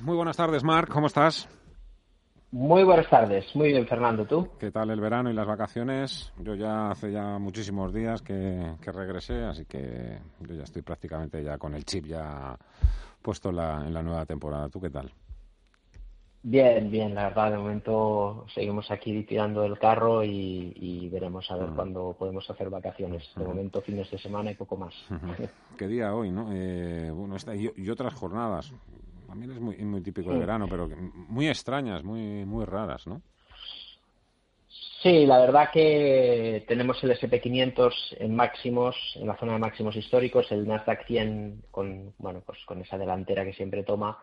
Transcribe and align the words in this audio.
Muy 0.00 0.16
buenas 0.16 0.36
tardes, 0.36 0.62
Marc. 0.62 0.88
¿Cómo 0.90 1.08
estás? 1.08 1.48
Muy 2.52 2.84
buenas 2.84 3.08
tardes. 3.08 3.44
Muy 3.56 3.68
bien, 3.68 3.86
Fernando. 3.86 4.24
¿Tú? 4.24 4.48
¿Qué 4.58 4.70
tal 4.70 4.90
el 4.90 5.00
verano 5.00 5.30
y 5.30 5.34
las 5.34 5.46
vacaciones? 5.46 6.32
Yo 6.38 6.54
ya 6.54 6.90
hace 6.90 7.10
ya 7.10 7.38
muchísimos 7.38 7.92
días 7.92 8.22
que, 8.22 8.76
regresé, 8.84 9.42
así 9.44 9.64
que 9.64 10.18
yo 10.40 10.54
ya 10.54 10.62
estoy 10.62 10.82
prácticamente 10.82 11.42
ya 11.42 11.58
con 11.58 11.74
el 11.74 11.84
chip 11.84 12.06
ya 12.06 12.56
puesto 13.20 13.48
en 13.48 13.56
la, 13.56 13.84
en 13.86 13.92
la 13.92 14.02
nueva 14.02 14.24
temporada. 14.24 14.68
¿Tú 14.68 14.80
qué 14.80 14.90
tal? 14.90 15.12
Bien, 16.44 16.90
bien, 16.90 17.14
la 17.14 17.28
verdad, 17.28 17.52
de 17.52 17.58
momento 17.58 18.46
seguimos 18.52 18.90
aquí 18.90 19.22
tirando 19.22 19.64
el 19.64 19.78
carro 19.78 20.24
y, 20.24 21.08
veremos 21.08 21.48
a 21.52 21.56
ver 21.56 21.70
cuándo 21.70 22.16
podemos 22.18 22.48
hacer 22.50 22.68
vacaciones. 22.68 23.30
De 23.36 23.44
momento, 23.44 23.80
fines 23.80 24.10
de 24.10 24.18
semana 24.18 24.50
y 24.50 24.56
poco 24.56 24.76
más. 24.76 24.92
¿Qué 25.78 25.86
día 25.86 26.12
hoy, 26.12 26.32
no? 26.32 26.48
Eh, 26.52 27.12
bueno, 27.12 27.36
esta, 27.36 27.54
y, 27.54 27.88
otras 27.88 28.14
jornadas. 28.14 28.74
También 29.32 29.52
es 29.52 29.60
muy, 29.60 29.76
muy 29.78 30.02
típico 30.02 30.30
de 30.30 30.40
verano, 30.40 30.66
pero 30.68 30.90
muy 30.90 31.48
extrañas, 31.48 32.04
muy, 32.04 32.44
muy 32.44 32.66
raras, 32.66 33.06
¿no? 33.06 33.22
Sí, 35.02 35.24
la 35.24 35.38
verdad 35.38 35.70
que 35.72 36.66
tenemos 36.68 37.02
el 37.02 37.12
SP500 37.12 38.18
en 38.18 38.36
máximos, 38.36 38.94
en 39.14 39.26
la 39.26 39.38
zona 39.38 39.54
de 39.54 39.58
máximos 39.58 39.96
históricos, 39.96 40.52
el 40.52 40.68
Nasdaq 40.68 41.06
100 41.06 41.62
con, 41.70 42.12
bueno, 42.18 42.42
pues 42.44 42.58
con 42.66 42.82
esa 42.82 42.98
delantera 42.98 43.42
que 43.42 43.54
siempre 43.54 43.84
toma 43.84 44.18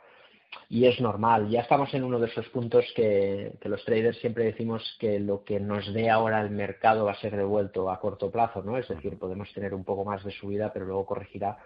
y 0.70 0.86
es 0.86 1.02
normal. 1.02 1.50
Ya 1.50 1.62
estamos 1.62 1.92
en 1.96 2.04
uno 2.04 2.20
de 2.20 2.28
esos 2.28 2.48
puntos 2.50 2.86
que, 2.96 3.52
los 3.64 3.84
traders 3.86 4.20
siempre 4.20 4.44
decimos 4.44 4.96
que 5.00 5.20
lo 5.20 5.44
que 5.44 5.60
nos 5.60 5.92
dé 5.92 6.12
ahora 6.12 6.40
el 6.40 6.52
mercado 6.52 7.06
va 7.06 7.14
a 7.14 7.20
ser 7.20 7.36
devuelto 7.36 7.90
a 7.90 8.00
corto 8.00 8.30
plazo, 8.30 8.62
¿no? 8.62 8.78
Es 8.78 8.88
decir, 8.88 9.18
podemos 9.18 9.52
tener 9.54 9.74
un 9.74 9.84
poco 9.84 10.06
más 10.06 10.24
de 10.24 10.32
subida, 10.32 10.72
pero 10.72 10.86
luego 10.86 11.08
corregirá. 11.08 11.58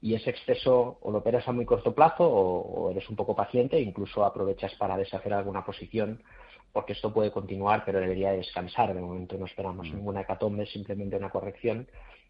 Y 0.00 0.14
ese 0.14 0.30
exceso 0.30 0.98
o 1.00 1.10
lo 1.10 1.18
operas 1.18 1.48
a 1.48 1.52
muy 1.52 1.64
corto 1.64 1.94
plazo 1.94 2.24
o, 2.24 2.90
eres 2.90 3.08
un 3.10 3.16
poco 3.16 3.34
paciente 3.34 3.76
e 3.76 3.82
incluso 3.82 4.24
aprovechas 4.24 4.74
para 4.76 4.96
deshacer 4.96 5.32
alguna 5.34 5.64
posición 5.64 6.22
porque 6.72 6.92
esto 6.92 7.12
puede 7.12 7.32
continuar, 7.32 7.82
pero 7.84 7.98
debería 7.98 8.30
descansar. 8.32 8.94
De 8.94 9.00
momento 9.00 9.36
no 9.36 9.46
esperamos 9.46 9.90
ninguna 9.90 10.20
hecatombe, 10.20 10.66
simplemente 10.66 11.16
una 11.16 11.30
corrección 11.30 11.88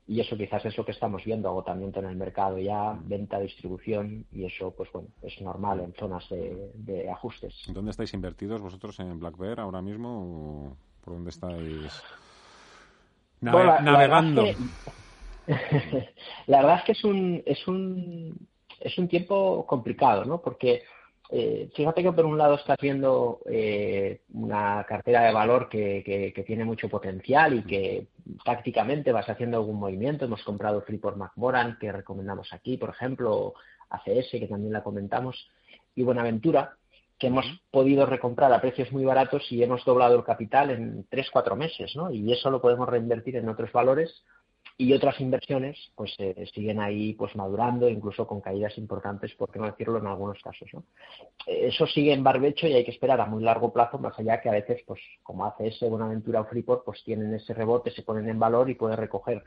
y 0.09 0.21
eso 0.21 0.39
quizás 0.39 0.65
es 0.65 0.77
lo 0.77 0.87
que 0.87 0.93
estamos 0.93 1.23
viendo, 1.23 1.51
agotamiento 1.51 2.01
en 2.01 2.07
el 2.07 2.17
mercado 2.17 2.59
ya, 2.59 2.95
mm. 2.95 3.09
venta, 3.09 3.39
distribución 3.39 4.25
y 4.33 4.47
eso 4.47 4.71
pues 4.71 4.91
bueno, 4.91 5.09
es 5.23 5.39
normal 5.43 5.81
en 5.81 5.93
zonas 5.93 6.27
de, 6.31 7.11
ajustes. 7.11 7.55
¿Dónde 7.69 7.91
estáis 7.91 8.15
invertidos 8.15 8.63
vosotros 8.63 8.99
en 9.01 9.19
Black 9.19 9.37
Bear 9.37 9.61
ahora 9.61 9.83
mismo? 9.83 10.77
¿Por 11.05 11.15
dónde 11.15 11.29
estáis 11.29 12.03
navegando? 13.43 14.43
La 14.43 14.53
verdad, 16.47 16.79
es 16.79 16.85
que 16.85 16.93
es 16.93 17.05
un, 17.05 17.43
es 17.47 17.67
un, 17.67 18.49
es 18.81 18.99
un 18.99 19.09
tiempo 19.09 19.67
complicado, 19.67 20.25
¿no? 20.25 20.41
Porque 20.41 20.83
eh, 21.31 21.71
fíjate 21.75 22.03
que 22.03 22.13
por 22.13 22.25
un 22.25 22.39
lado 22.39 22.55
estás 22.55 22.79
viendo 22.81 23.41
eh, 23.47 24.23
una 24.33 24.85
cartera 24.89 25.23
de 25.23 25.33
valor 25.33 25.69
que, 25.69 26.03
que, 26.35 26.43
tiene 26.45 26.65
mucho 26.65 26.89
potencial 26.89 27.55
y 27.55 27.63
que 27.63 28.07
tácticamente 28.45 29.13
vas 29.13 29.29
haciendo 29.29 29.59
algún 29.59 29.79
movimiento. 29.79 30.25
Hemos 30.25 30.43
comprado 30.43 30.83
Freeport 30.83 31.17
McMoran, 31.17 31.79
que 31.79 31.93
recomendamos 31.93 32.53
aquí, 32.53 32.77
por 32.77 32.91
ejemplo, 32.91 33.55
ACS, 33.91 34.31
que 34.33 34.49
también 34.49 34.73
la 34.73 34.83
comentamos, 34.83 35.49
y 35.95 36.03
Buenaventura, 36.03 36.77
que 37.19 37.27
hemos 37.27 37.47
podido 37.71 38.07
recomprar 38.07 38.53
a 38.53 38.61
precios 38.61 38.93
muy 38.93 39.05
baratos 39.05 39.51
y 39.51 39.63
hemos 39.63 39.85
doblado 39.85 40.17
el 40.17 40.25
capital 40.25 40.71
en 40.71 41.07
3-4 41.09 41.57
meses, 41.57 41.95
¿no? 41.97 42.11
Y 42.11 42.33
eso 42.33 42.51
lo 42.51 42.63
podemos 42.63 42.89
reinvertir 42.89 43.37
en 43.37 43.49
otros 43.49 43.73
valores 43.73 44.25
y 44.81 44.93
otras 44.93 45.21
inversiones 45.21 45.77
pues 45.97 46.15
eh, 46.19 46.49
siguen 46.55 46.79
ahí 46.79 47.13
pues 47.15 47.35
madurando 47.35 47.89
incluso 47.89 48.29
con 48.29 48.41
caídas 48.41 48.79
importantes 48.79 49.35
por 49.35 49.51
qué 49.51 49.59
no 49.59 49.67
decirlo 49.67 49.99
en 49.99 50.07
algunos 50.07 50.41
casos 50.41 50.69
¿no? 50.73 50.85
eso 51.47 51.85
sigue 51.89 52.13
en 52.13 52.23
barbecho 52.23 52.69
y 52.69 52.75
hay 52.75 52.85
que 52.85 52.93
esperar 52.93 53.21
a 53.21 53.27
muy 53.27 53.43
largo 53.43 53.73
plazo 53.73 53.99
más 53.99 54.17
allá 54.17 54.41
que 54.41 54.49
a 54.49 54.53
veces 54.53 54.81
pues 54.87 55.01
como 55.25 55.45
hace 55.45 55.67
ese 55.67 55.89
Buenaventura 55.89 56.43
o 56.43 56.45
Freeport 56.45 56.85
pues 56.85 57.03
tienen 57.03 57.35
ese 57.35 57.55
rebote 57.55 57.91
se 57.91 58.03
ponen 58.03 58.29
en 58.29 58.39
valor 58.39 58.71
y 58.71 58.77
puede 58.77 58.95
recoger 58.95 59.43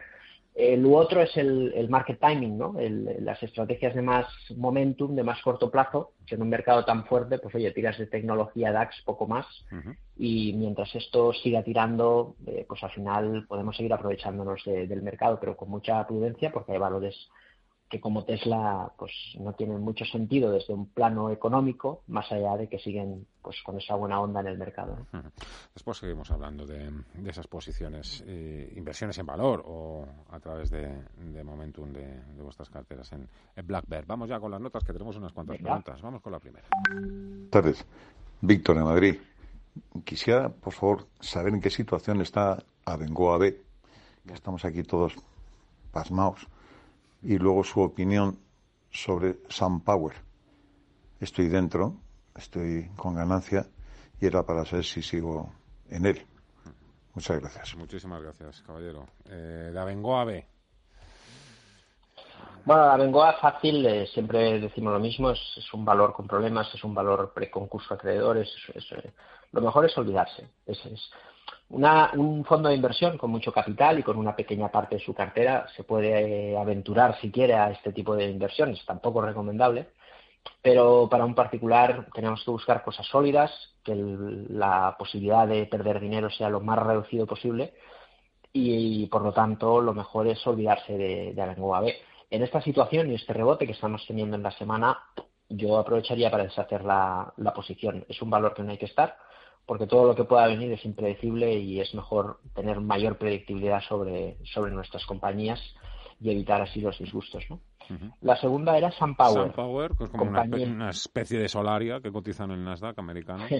el 0.53 0.85
otro 0.85 1.21
es 1.21 1.35
el, 1.37 1.87
market 1.89 2.19
timing, 2.19 2.57
¿no? 2.57 2.75
las 3.19 3.41
estrategias 3.41 3.95
de 3.95 4.01
más 4.01 4.27
momentum, 4.55 5.15
de 5.15 5.23
más 5.23 5.41
corto 5.41 5.71
plazo, 5.71 6.11
que 6.27 6.35
en 6.35 6.41
un 6.41 6.49
mercado 6.49 6.83
tan 6.83 7.05
fuerte, 7.05 7.39
pues 7.39 7.55
oye, 7.55 7.71
tiras 7.71 7.97
de 7.97 8.07
tecnología 8.07 8.71
DAX 8.71 9.01
poco 9.03 9.27
más 9.27 9.45
y 10.17 10.53
mientras 10.53 10.93
esto 10.93 11.33
siga 11.33 11.63
tirando, 11.63 12.35
eh, 12.45 12.65
pues 12.67 12.83
al 12.83 12.91
final 12.91 13.45
podemos 13.47 13.75
seguir 13.75 13.93
aprovechándonos 13.93 14.61
del 14.65 15.01
mercado, 15.01 15.39
pero 15.39 15.55
con 15.55 15.69
mucha 15.69 16.05
prudencia 16.05 16.51
porque 16.51 16.73
hay 16.73 16.79
valores 16.79 17.15
que 17.91 17.99
como 17.99 18.23
Tesla 18.23 18.89
pues 18.97 19.11
no 19.37 19.51
tienen 19.51 19.81
mucho 19.81 20.05
sentido 20.05 20.49
desde 20.49 20.73
un 20.73 20.87
plano 20.87 21.29
económico, 21.29 22.03
más 22.07 22.31
allá 22.31 22.55
de 22.55 22.69
que 22.69 22.79
siguen 22.79 23.27
pues 23.41 23.61
con 23.63 23.77
esa 23.77 23.95
buena 23.95 24.21
onda 24.21 24.39
en 24.39 24.47
el 24.47 24.57
mercado. 24.57 24.95
Después 25.73 25.97
seguimos 25.97 26.31
hablando 26.31 26.65
de, 26.65 26.89
esas 27.27 27.47
posiciones, 27.47 28.23
eh, 28.25 28.71
inversiones 28.77 29.17
en 29.17 29.25
valor 29.25 29.63
o 29.67 30.07
a 30.29 30.39
través 30.39 30.69
de, 30.71 30.89
momentum 31.43 31.91
de, 31.91 32.21
vuestras 32.41 32.69
carteras 32.69 33.11
en, 33.11 33.27
Black 33.67 33.83
Bear. 33.87 34.05
Vamos 34.05 34.29
ya 34.29 34.39
con 34.39 34.51
las 34.51 34.61
notas, 34.61 34.85
que 34.85 34.93
tenemos 34.93 35.17
unas 35.17 35.33
cuantas 35.33 35.57
preguntas. 35.57 36.01
Vamos 36.01 36.21
con 36.21 36.31
la 36.31 36.39
primera. 36.39 36.67
Buenas 36.89 37.49
tardes. 37.49 37.85
Víctor 38.39 38.77
de 38.77 38.83
Madrid. 38.83 39.15
Quisiera, 40.05 40.47
por 40.47 40.71
favor, 40.71 41.07
saber 41.19 41.53
en 41.53 41.59
qué 41.59 41.69
situación 41.69 42.21
está 42.21 42.63
Abengoa 42.85 43.37
B. 43.37 43.61
Ya 44.23 44.33
estamos 44.33 44.63
aquí 44.63 44.83
todos 44.83 45.13
pasmados 45.91 46.47
y 47.21 47.37
luego 47.37 47.63
su 47.63 47.81
opinión 47.81 48.39
sobre 48.89 49.37
Power. 49.85 50.15
Estoy 51.19 51.47
dentro, 51.47 51.95
estoy 52.35 52.89
con 52.95 53.15
ganancia 53.15 53.67
y 54.19 54.25
era 54.25 54.43
para 54.43 54.65
saber 54.65 54.85
si 54.85 55.01
sigo 55.01 55.51
en 55.89 56.05
él. 56.05 56.25
Muchas 57.13 57.39
gracias. 57.39 57.75
Muchísimas 57.75 58.21
gracias, 58.21 58.61
caballero. 58.61 59.05
Eh, 59.25 59.69
la 59.73 59.83
Bengoa 59.83 60.25
B. 60.25 60.45
Bueno, 62.63 62.85
la 62.85 62.97
Bengoa 62.97 63.33
fácil, 63.33 63.85
eh, 63.85 64.07
siempre 64.07 64.59
decimos 64.59 64.93
lo 64.93 64.99
mismo, 64.99 65.31
es, 65.31 65.73
un 65.73 65.83
valor 65.83 66.13
con 66.13 66.27
problemas, 66.27 66.73
es 66.73 66.83
un 66.83 66.93
valor 66.93 67.33
preconcurso 67.33 67.93
acreedores. 67.93 68.49
Eh, 68.73 69.11
lo 69.51 69.61
mejor 69.61 69.85
es 69.85 69.97
olvidarse. 69.97 70.47
Es, 70.65 70.79
es, 71.69 72.11
un 72.15 72.43
fondo 72.43 72.67
de 72.67 72.75
inversión 72.75 73.17
con 73.17 73.31
mucho 73.31 73.53
capital 73.53 73.99
y 73.99 74.03
con 74.03 74.17
una 74.17 74.35
pequeña 74.35 74.69
parte 74.69 74.95
de 74.95 75.01
su 75.01 75.13
cartera 75.13 75.67
se 75.75 75.83
puede 75.83 76.51
eh, 76.51 76.57
aventurar 76.57 77.17
si 77.21 77.31
quiere 77.31 77.53
a 77.53 77.71
este 77.71 77.93
tipo 77.93 78.15
de 78.15 78.29
inversiones, 78.29 78.83
tampoco 78.85 79.21
recomendable, 79.21 79.87
pero 80.61 81.07
para 81.09 81.23
un 81.23 81.33
particular 81.33 82.07
tenemos 82.13 82.43
que 82.43 82.51
buscar 82.51 82.83
cosas 82.83 83.07
sólidas, 83.07 83.51
que 83.83 83.95
la 83.95 84.95
posibilidad 84.99 85.47
de 85.47 85.65
perder 85.65 86.01
dinero 86.01 86.29
sea 86.29 86.49
lo 86.49 86.59
más 86.59 86.77
reducido 86.77 87.25
posible 87.25 87.73
y, 88.51 89.07
por 89.07 89.21
lo 89.21 89.31
tanto 89.31 89.79
lo 89.81 89.93
mejor 89.93 90.27
es 90.27 90.45
olvidarse 90.45 90.97
de, 90.97 91.33
de 91.33 91.55
B. 91.55 91.95
En 92.29 92.43
esta 92.43 92.61
situación 92.61 93.09
y 93.11 93.15
este 93.15 93.33
rebote 93.33 93.65
que 93.65 93.73
estamos 93.73 94.05
teniendo 94.05 94.35
en 94.35 94.43
la 94.43 94.51
semana, 94.51 94.99
yo 95.47 95.77
aprovecharía 95.77 96.29
para 96.31 96.43
deshacer 96.43 96.83
la 96.83 97.53
posición. 97.55 98.05
Es 98.09 98.21
un 98.21 98.29
valor 98.29 98.53
que 98.53 98.63
no 98.63 98.71
hay 98.71 98.77
que 98.77 98.85
estar 98.85 99.17
porque 99.65 99.87
todo 99.87 100.07
lo 100.07 100.15
que 100.15 100.23
pueda 100.23 100.47
venir 100.47 100.71
es 100.71 100.83
impredecible 100.85 101.53
y 101.55 101.79
es 101.79 101.93
mejor 101.93 102.39
tener 102.53 102.79
mayor 102.81 103.17
predictibilidad 103.17 103.81
sobre, 103.81 104.37
sobre 104.43 104.71
nuestras 104.71 105.05
compañías 105.05 105.59
y 106.19 106.29
evitar 106.31 106.61
así 106.61 106.81
los 106.81 106.97
disgustos. 106.99 107.43
¿no? 107.49 107.59
La 108.21 108.35
segunda 108.37 108.77
era 108.77 108.91
SunPower. 108.91 109.47
SunPower, 109.47 109.91
que 109.97 110.03
es 110.05 110.09
como 110.09 110.29
una, 110.29 110.89
especie, 110.89 111.39
de 111.39 111.49
Solaria 111.49 111.99
que 112.01 112.11
cotiza 112.11 112.43
en 112.43 112.51
el 112.51 112.63
Nasdaq 112.63 112.97
americano. 112.99 113.45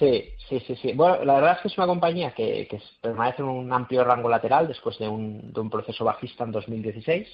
Sí, 0.00 0.30
sí, 0.48 0.60
sí, 0.66 0.76
sí. 0.76 0.92
Bueno, 0.94 1.24
la 1.24 1.36
verdad 1.36 1.52
es 1.52 1.62
que 1.62 1.68
es 1.68 1.78
una 1.78 1.86
compañía 1.86 2.32
que, 2.32 2.66
que 2.68 2.82
permanece 3.00 3.40
en 3.40 3.48
un 3.48 3.72
amplio 3.72 4.04
rango 4.04 4.28
lateral 4.28 4.66
después 4.66 4.98
de 4.98 5.08
un, 5.08 5.52
de 5.52 5.60
un 5.60 5.70
proceso 5.70 6.04
bajista 6.04 6.44
en 6.44 6.50
2016 6.50 7.26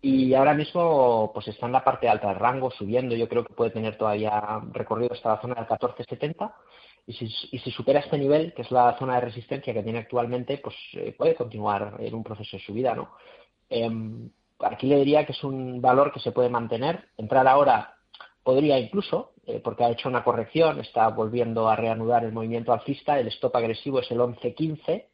y 0.00 0.34
ahora 0.34 0.54
mismo 0.54 1.30
pues 1.34 1.48
está 1.48 1.66
en 1.66 1.72
la 1.72 1.84
parte 1.84 2.08
alta 2.08 2.28
del 2.28 2.38
rango, 2.38 2.70
subiendo. 2.70 3.16
Yo 3.16 3.28
creo 3.28 3.44
que 3.44 3.54
puede 3.54 3.70
tener 3.70 3.96
todavía 3.98 4.60
recorrido 4.72 5.12
hasta 5.12 5.30
la 5.30 5.40
zona 5.40 5.54
del 5.54 5.64
1470 5.64 6.54
y 7.06 7.12
si, 7.14 7.24
y 7.52 7.58
si 7.58 7.70
supera 7.70 8.00
este 8.00 8.18
nivel, 8.18 8.52
que 8.54 8.62
es 8.62 8.70
la 8.70 8.96
zona 8.98 9.16
de 9.16 9.22
resistencia 9.22 9.72
que 9.72 9.82
tiene 9.82 10.00
actualmente, 10.00 10.58
pues 10.58 10.76
eh, 10.92 11.14
puede 11.16 11.34
continuar 11.34 11.96
en 11.98 12.14
un 12.14 12.22
proceso 12.22 12.56
de 12.56 12.62
subida, 12.62 12.94
¿no? 12.94 13.10
Em, 13.70 14.30
aquí 14.60 14.86
le 14.86 14.98
diría 14.98 15.26
que 15.26 15.32
es 15.32 15.42
un 15.42 15.80
valor 15.80 16.12
que 16.12 16.20
se 16.20 16.32
puede 16.32 16.48
mantener. 16.48 17.08
Entrar 17.16 17.48
ahora 17.48 17.96
podría 18.42 18.78
incluso, 18.78 19.32
eh, 19.46 19.60
porque 19.62 19.84
ha 19.84 19.90
hecho 19.90 20.08
una 20.08 20.22
corrección, 20.22 20.80
está 20.80 21.08
volviendo 21.08 21.68
a 21.68 21.76
reanudar 21.76 22.24
el 22.24 22.32
movimiento 22.32 22.72
alcista. 22.72 23.18
El 23.18 23.28
stop 23.28 23.56
agresivo 23.56 24.00
es 24.00 24.10
el 24.10 24.18
11.15 24.18 25.06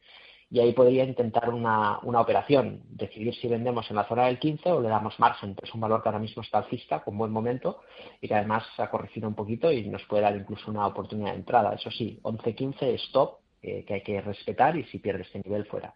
y 0.49 0.59
ahí 0.59 0.73
podría 0.73 1.03
intentar 1.03 1.49
una, 1.49 1.99
una, 2.03 2.21
operación, 2.21 2.83
decidir 2.89 3.33
si 3.35 3.47
vendemos 3.47 3.89
en 3.89 3.95
la 3.95 4.07
zona 4.07 4.27
del 4.27 4.39
15 4.39 4.71
o 4.71 4.81
le 4.81 4.89
damos 4.89 5.19
margen, 5.19 5.55
es 5.61 5.73
un 5.73 5.81
valor 5.81 6.03
que 6.03 6.09
ahora 6.09 6.19
mismo 6.19 6.43
está 6.43 6.59
alcista, 6.59 7.03
con 7.03 7.17
buen 7.17 7.31
momento 7.31 7.81
y 8.21 8.27
que 8.27 8.35
además 8.35 8.63
ha 8.77 8.89
corregido 8.89 9.27
un 9.27 9.35
poquito 9.35 9.71
y 9.71 9.87
nos 9.89 10.03
puede 10.03 10.23
dar 10.23 10.35
incluso 10.35 10.69
una 10.69 10.85
oportunidad 10.85 11.31
de 11.31 11.37
entrada. 11.37 11.73
Eso 11.73 11.89
sí, 11.91 12.19
11-15 12.21 12.93
stop 13.07 13.39
eh, 13.61 13.83
que 13.83 13.95
hay 13.95 14.03
que 14.03 14.21
respetar 14.21 14.77
y 14.77 14.83
si 14.85 14.99
pierde 14.99 15.23
este 15.23 15.41
nivel 15.43 15.65
fuera. 15.65 15.93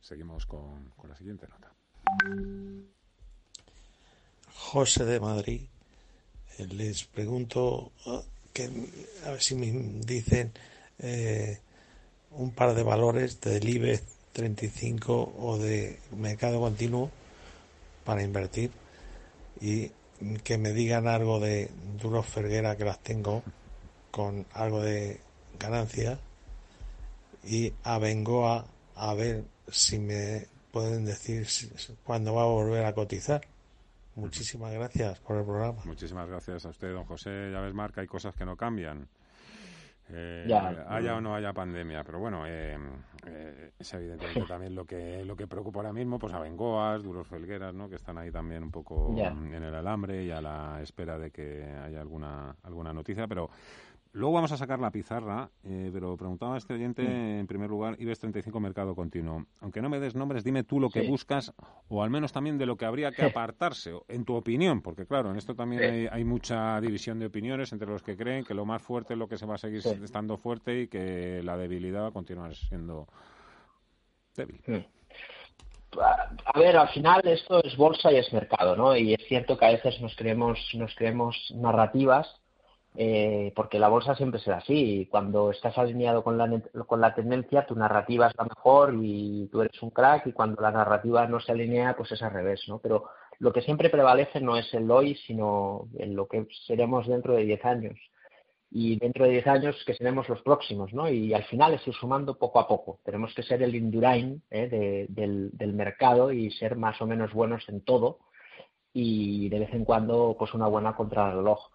Seguimos 0.00 0.46
con, 0.46 0.90
con 0.96 1.10
la 1.10 1.16
siguiente 1.16 1.46
nota. 1.48 1.72
José 4.54 5.04
de 5.04 5.18
Madrid. 5.18 5.62
les 6.58 7.04
pregunto 7.04 7.92
ah, 8.06 8.22
que 8.52 8.70
a 9.26 9.30
ver 9.30 9.40
si 9.40 9.54
me 9.54 9.66
dicen 10.04 10.52
eh, 10.98 11.58
un 12.32 12.50
par 12.50 12.74
de 12.74 12.82
valores 12.82 13.40
del 13.40 13.68
IBEX 13.68 14.02
35 14.32 15.34
o 15.38 15.58
de 15.58 15.98
mercado 16.16 16.60
continuo 16.60 17.10
para 18.04 18.22
invertir 18.22 18.70
y 19.60 19.90
que 20.44 20.58
me 20.58 20.72
digan 20.72 21.08
algo 21.08 21.40
de 21.40 21.70
Duro 22.00 22.22
Ferguera 22.22 22.76
que 22.76 22.84
las 22.84 23.00
tengo 23.00 23.42
con 24.10 24.46
algo 24.52 24.80
de 24.80 25.20
ganancia 25.58 26.18
y 27.44 27.72
a 27.82 28.00
a 28.96 29.14
ver 29.14 29.44
si 29.70 29.98
me 29.98 30.46
pueden 30.72 31.04
decir 31.04 31.46
cuándo 32.04 32.34
va 32.34 32.42
a 32.42 32.46
volver 32.46 32.84
a 32.84 32.92
cotizar. 32.92 33.40
Muchísimas 34.16 34.72
gracias 34.72 35.20
por 35.20 35.36
el 35.36 35.44
programa. 35.44 35.80
Muchísimas 35.84 36.28
gracias 36.28 36.66
a 36.66 36.70
usted, 36.70 36.92
don 36.92 37.04
José. 37.04 37.50
Ya 37.52 37.60
ves, 37.60 37.72
Marca, 37.72 38.00
hay 38.00 38.08
cosas 38.08 38.34
que 38.34 38.44
no 38.44 38.56
cambian. 38.56 39.08
Eh, 40.10 40.50
haya 40.88 41.16
o 41.16 41.20
no 41.20 41.34
haya 41.34 41.52
pandemia, 41.52 42.02
pero 42.02 42.18
bueno, 42.18 42.46
eh, 42.46 42.78
eh, 43.26 43.72
es 43.78 43.94
evidentemente 43.94 44.42
también 44.48 44.74
lo 44.74 44.84
que 44.84 45.24
lo 45.24 45.36
que 45.36 45.46
preocupa 45.46 45.80
ahora 45.80 45.92
mismo, 45.92 46.18
pues 46.18 46.32
a 46.32 46.40
Bengoas, 46.40 47.02
Duros 47.02 47.26
Felgueras, 47.26 47.74
¿no? 47.74 47.88
que 47.88 47.96
están 47.96 48.16
ahí 48.16 48.30
también 48.30 48.62
un 48.62 48.70
poco 48.70 49.14
en 49.16 49.62
el 49.62 49.74
alambre 49.74 50.24
y 50.24 50.30
a 50.30 50.40
la 50.40 50.80
espera 50.82 51.18
de 51.18 51.30
que 51.30 51.64
haya 51.64 52.00
alguna 52.00 52.56
alguna 52.62 52.92
noticia, 52.92 53.26
pero 53.26 53.50
Luego 54.12 54.34
vamos 54.34 54.52
a 54.52 54.56
sacar 54.56 54.78
la 54.80 54.90
pizarra, 54.90 55.50
eh, 55.64 55.90
pero 55.92 56.16
preguntaba 56.16 56.54
a 56.54 56.58
este 56.58 56.74
oyente, 56.74 57.02
en 57.02 57.46
primer 57.46 57.68
lugar, 57.68 57.96
IBEX 57.98 58.20
35 58.20 58.58
Mercado 58.58 58.94
Continuo. 58.94 59.46
Aunque 59.60 59.82
no 59.82 59.88
me 59.88 60.00
des 60.00 60.14
nombres, 60.14 60.44
dime 60.44 60.64
tú 60.64 60.80
lo 60.80 60.88
que 60.88 61.02
buscas, 61.02 61.52
o 61.88 62.02
al 62.02 62.10
menos 62.10 62.32
también 62.32 62.56
de 62.58 62.66
lo 62.66 62.76
que 62.76 62.86
habría 62.86 63.12
que 63.12 63.22
apartarse, 63.22 63.92
en 64.08 64.24
tu 64.24 64.34
opinión, 64.34 64.80
porque 64.80 65.06
claro, 65.06 65.30
en 65.30 65.36
esto 65.36 65.54
también 65.54 66.08
hay, 66.10 66.24
mucha 66.24 66.80
división 66.80 67.18
de 67.18 67.26
opiniones 67.26 67.72
entre 67.72 67.88
los 67.88 68.02
que 68.02 68.16
creen 68.16 68.44
que 68.44 68.54
lo 68.54 68.64
más 68.64 68.82
fuerte 68.82 69.14
es 69.14 69.18
lo 69.18 69.28
que 69.28 69.36
se 69.36 69.46
va 69.46 69.54
a 69.54 69.58
seguir 69.58 69.82
estando 70.02 70.36
fuerte 70.36 70.82
y 70.82 70.88
que 70.88 71.42
la 71.42 71.56
debilidad 71.56 72.02
va 72.02 72.08
a 72.08 72.12
continuar 72.12 72.54
siendo 72.54 73.08
débil. 74.34 74.60
A 75.96 76.58
ver, 76.58 76.76
al 76.76 76.88
final 76.90 77.26
esto 77.26 77.62
es 77.62 77.76
bolsa 77.76 78.12
y 78.12 78.16
es 78.16 78.32
mercado, 78.32 78.76
¿no? 78.76 78.96
Y 78.96 79.14
es 79.14 79.26
cierto 79.26 79.56
que 79.56 79.64
a 79.64 79.70
veces 79.70 80.00
nos 80.00 80.14
creemos, 80.16 80.58
nos 80.74 80.94
creemos 80.94 81.36
narrativas 81.54 82.37
eh, 83.00 83.52
porque 83.54 83.78
la 83.78 83.86
bolsa 83.88 84.16
siempre 84.16 84.40
será 84.40 84.56
así. 84.56 85.06
Cuando 85.08 85.52
estás 85.52 85.78
alineado 85.78 86.24
con 86.24 86.36
la, 86.36 86.60
con 86.84 87.00
la 87.00 87.14
tendencia, 87.14 87.64
tu 87.64 87.76
narrativa 87.76 88.26
es 88.26 88.34
la 88.36 88.42
mejor 88.42 88.92
y 89.00 89.48
tú 89.52 89.62
eres 89.62 89.80
un 89.82 89.90
crack, 89.90 90.26
y 90.26 90.32
cuando 90.32 90.60
la 90.60 90.72
narrativa 90.72 91.24
no 91.28 91.38
se 91.38 91.52
alinea, 91.52 91.94
pues 91.96 92.10
es 92.10 92.22
al 92.22 92.32
revés, 92.32 92.64
¿no? 92.66 92.80
Pero 92.80 93.04
lo 93.38 93.52
que 93.52 93.62
siempre 93.62 93.88
prevalece 93.88 94.40
no 94.40 94.56
es 94.56 94.74
el 94.74 94.90
hoy, 94.90 95.14
sino 95.28 95.86
en 95.96 96.16
lo 96.16 96.26
que 96.26 96.48
seremos 96.66 97.06
dentro 97.06 97.36
de 97.36 97.44
10 97.44 97.64
años. 97.66 98.00
Y 98.68 98.98
dentro 98.98 99.26
de 99.26 99.30
10 99.30 99.46
años 99.46 99.84
que 99.86 99.94
seremos 99.94 100.28
los 100.28 100.42
próximos, 100.42 100.92
¿no? 100.92 101.08
Y 101.08 101.32
al 101.34 101.44
final 101.44 101.74
es 101.74 101.82
sumando 102.00 102.36
poco 102.36 102.58
a 102.58 102.66
poco. 102.66 102.98
Tenemos 103.04 103.32
que 103.32 103.44
ser 103.44 103.62
el 103.62 103.76
Indurain 103.76 104.42
¿eh? 104.50 105.06
del 105.08 105.72
mercado 105.72 106.32
y 106.32 106.50
ser 106.50 106.74
más 106.74 107.00
o 107.00 107.06
menos 107.06 107.32
buenos 107.32 107.62
en 107.68 107.80
todo 107.82 108.18
y 108.92 109.48
de 109.48 109.58
vez 109.60 109.72
en 109.74 109.84
cuando 109.84 110.34
pues 110.38 110.54
una 110.54 110.66
buena 110.66 110.94
contra 110.94 111.30
el 111.30 111.38
reloj. 111.38 111.70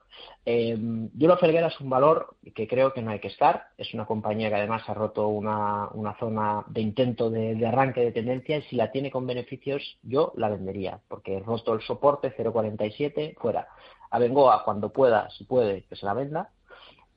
Eh, 0.46 0.76
Duro 0.78 1.38
Felguera 1.38 1.68
es 1.68 1.80
un 1.80 1.90
valor 1.90 2.36
que 2.54 2.68
creo 2.68 2.94
que 2.94 3.02
no 3.02 3.12
hay 3.12 3.20
que 3.20 3.28
estar. 3.28 3.68
Es 3.78 3.94
una 3.94 4.06
compañía 4.06 4.50
que 4.50 4.56
además 4.56 4.84
ha 4.88 4.94
roto 4.94 5.28
una, 5.28 5.88
una 5.94 6.18
zona 6.18 6.64
de 6.68 6.82
intento 6.82 7.30
de, 7.30 7.66
arranque 7.66 8.02
de 8.02 8.12
tendencia 8.12 8.58
y 8.58 8.62
si 8.64 8.76
la 8.76 8.92
tiene 8.92 9.12
con 9.12 9.26
beneficios 9.26 9.98
yo 10.04 10.34
la 10.36 10.50
vendería 10.50 11.00
porque 11.08 11.38
he 11.38 11.40
roto 11.40 11.74
el 11.74 11.82
soporte 11.82 12.36
0.47 12.36 13.36
fuera. 13.38 13.68
A 14.10 14.20
Bengoa 14.20 14.64
cuando 14.64 14.90
pueda, 14.90 15.30
si 15.32 15.44
puede, 15.44 15.84
que 15.84 15.96
se 15.96 16.06
la 16.06 16.14
venda. 16.14 16.50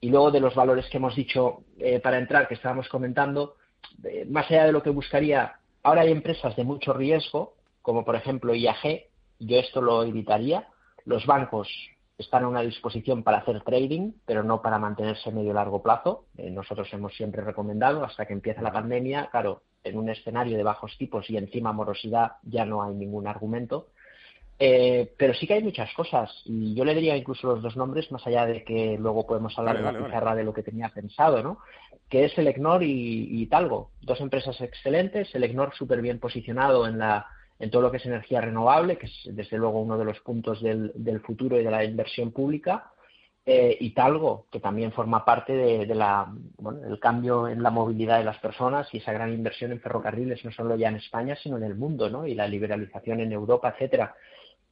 Y 0.00 0.10
luego 0.10 0.30
de 0.30 0.40
los 0.40 0.54
valores 0.54 0.86
que 0.88 0.98
hemos 0.98 1.16
dicho 1.16 1.64
eh, 1.78 2.00
para 2.00 2.18
entrar, 2.18 2.48
que 2.48 2.54
estábamos 2.54 2.88
comentando, 2.88 3.56
eh, 4.04 4.26
más 4.28 4.50
allá 4.50 4.66
de 4.66 4.72
lo 4.72 4.82
que 4.82 4.90
buscaría, 4.90 5.58
ahora 5.82 6.02
hay 6.02 6.12
empresas 6.12 6.54
de 6.54 6.64
mucho 6.64 6.92
riesgo, 6.92 7.54
como 7.82 8.04
por 8.04 8.14
ejemplo 8.14 8.54
IAG, 8.54 9.06
yo 9.38 9.58
esto 9.58 9.80
lo 9.80 10.02
evitaría. 10.02 10.68
Los 11.04 11.26
bancos 11.26 11.68
están 12.18 12.44
a 12.44 12.48
una 12.48 12.62
disposición 12.62 13.22
para 13.22 13.38
hacer 13.38 13.62
trading, 13.62 14.12
pero 14.24 14.42
no 14.42 14.62
para 14.62 14.78
mantenerse 14.78 15.28
a 15.28 15.32
medio 15.32 15.52
largo 15.52 15.82
plazo. 15.82 16.26
Eh, 16.36 16.50
nosotros 16.50 16.88
hemos 16.92 17.14
siempre 17.14 17.42
recomendado 17.42 18.04
hasta 18.04 18.26
que 18.26 18.32
empieza 18.32 18.62
la 18.62 18.72
pandemia, 18.72 19.28
claro, 19.30 19.62
en 19.84 19.98
un 19.98 20.08
escenario 20.08 20.56
de 20.56 20.62
bajos 20.62 20.96
tipos 20.98 21.28
y 21.30 21.36
encima 21.36 21.72
morosidad 21.72 22.32
ya 22.42 22.64
no 22.64 22.82
hay 22.82 22.94
ningún 22.94 23.26
argumento. 23.26 23.88
Eh, 24.58 25.12
pero 25.18 25.34
sí 25.34 25.46
que 25.46 25.54
hay 25.54 25.62
muchas 25.62 25.92
cosas 25.92 26.30
y 26.46 26.74
yo 26.74 26.82
le 26.86 26.94
diría 26.94 27.14
incluso 27.14 27.46
los 27.46 27.62
dos 27.62 27.76
nombres 27.76 28.10
más 28.10 28.26
allá 28.26 28.46
de 28.46 28.64
que 28.64 28.96
luego 28.98 29.26
podemos 29.26 29.56
hablar 29.58 29.76
de 29.76 29.82
la 29.82 29.92
pizarra 29.92 30.34
de 30.34 30.44
lo 30.44 30.54
que 30.54 30.62
tenía 30.62 30.88
pensado, 30.88 31.42
¿no? 31.42 31.58
Que 32.08 32.24
es 32.24 32.38
Elecnor 32.38 32.82
y, 32.82 33.42
y 33.42 33.46
Talgo, 33.48 33.90
dos 34.00 34.18
empresas 34.22 34.58
excelentes, 34.62 35.34
Elecnor 35.34 35.74
súper 35.74 36.00
bien 36.00 36.18
posicionado 36.18 36.86
en 36.86 36.98
la 36.98 37.26
en 37.58 37.70
todo 37.70 37.82
lo 37.82 37.90
que 37.90 37.96
es 37.96 38.06
energía 38.06 38.40
renovable, 38.40 38.98
que 38.98 39.06
es 39.06 39.28
desde 39.32 39.56
luego 39.56 39.80
uno 39.80 39.96
de 39.96 40.04
los 40.04 40.20
puntos 40.20 40.62
del, 40.62 41.20
futuro 41.24 41.58
y 41.58 41.64
de 41.64 41.70
la 41.70 41.84
inversión 41.84 42.32
pública, 42.32 42.92
eh, 43.44 43.76
y 43.80 43.90
Talgo, 43.90 44.46
que 44.50 44.58
también 44.58 44.92
forma 44.92 45.24
parte 45.24 45.52
de, 45.52 45.94
la, 45.94 46.26
bueno, 46.58 46.80
del 46.80 46.98
cambio 46.98 47.46
en 47.46 47.62
la 47.62 47.70
movilidad 47.70 48.18
de 48.18 48.24
las 48.24 48.38
personas 48.38 48.92
y 48.92 48.98
esa 48.98 49.12
gran 49.12 49.32
inversión 49.32 49.70
en 49.72 49.80
ferrocarriles, 49.80 50.44
no 50.44 50.50
solo 50.50 50.76
ya 50.76 50.88
en 50.88 50.96
España, 50.96 51.36
sino 51.36 51.56
en 51.56 51.62
el 51.62 51.76
mundo, 51.76 52.10
¿no? 52.10 52.26
y 52.26 52.34
la 52.34 52.48
liberalización 52.48 53.20
en 53.20 53.32
Europa, 53.32 53.70
etcétera. 53.70 54.14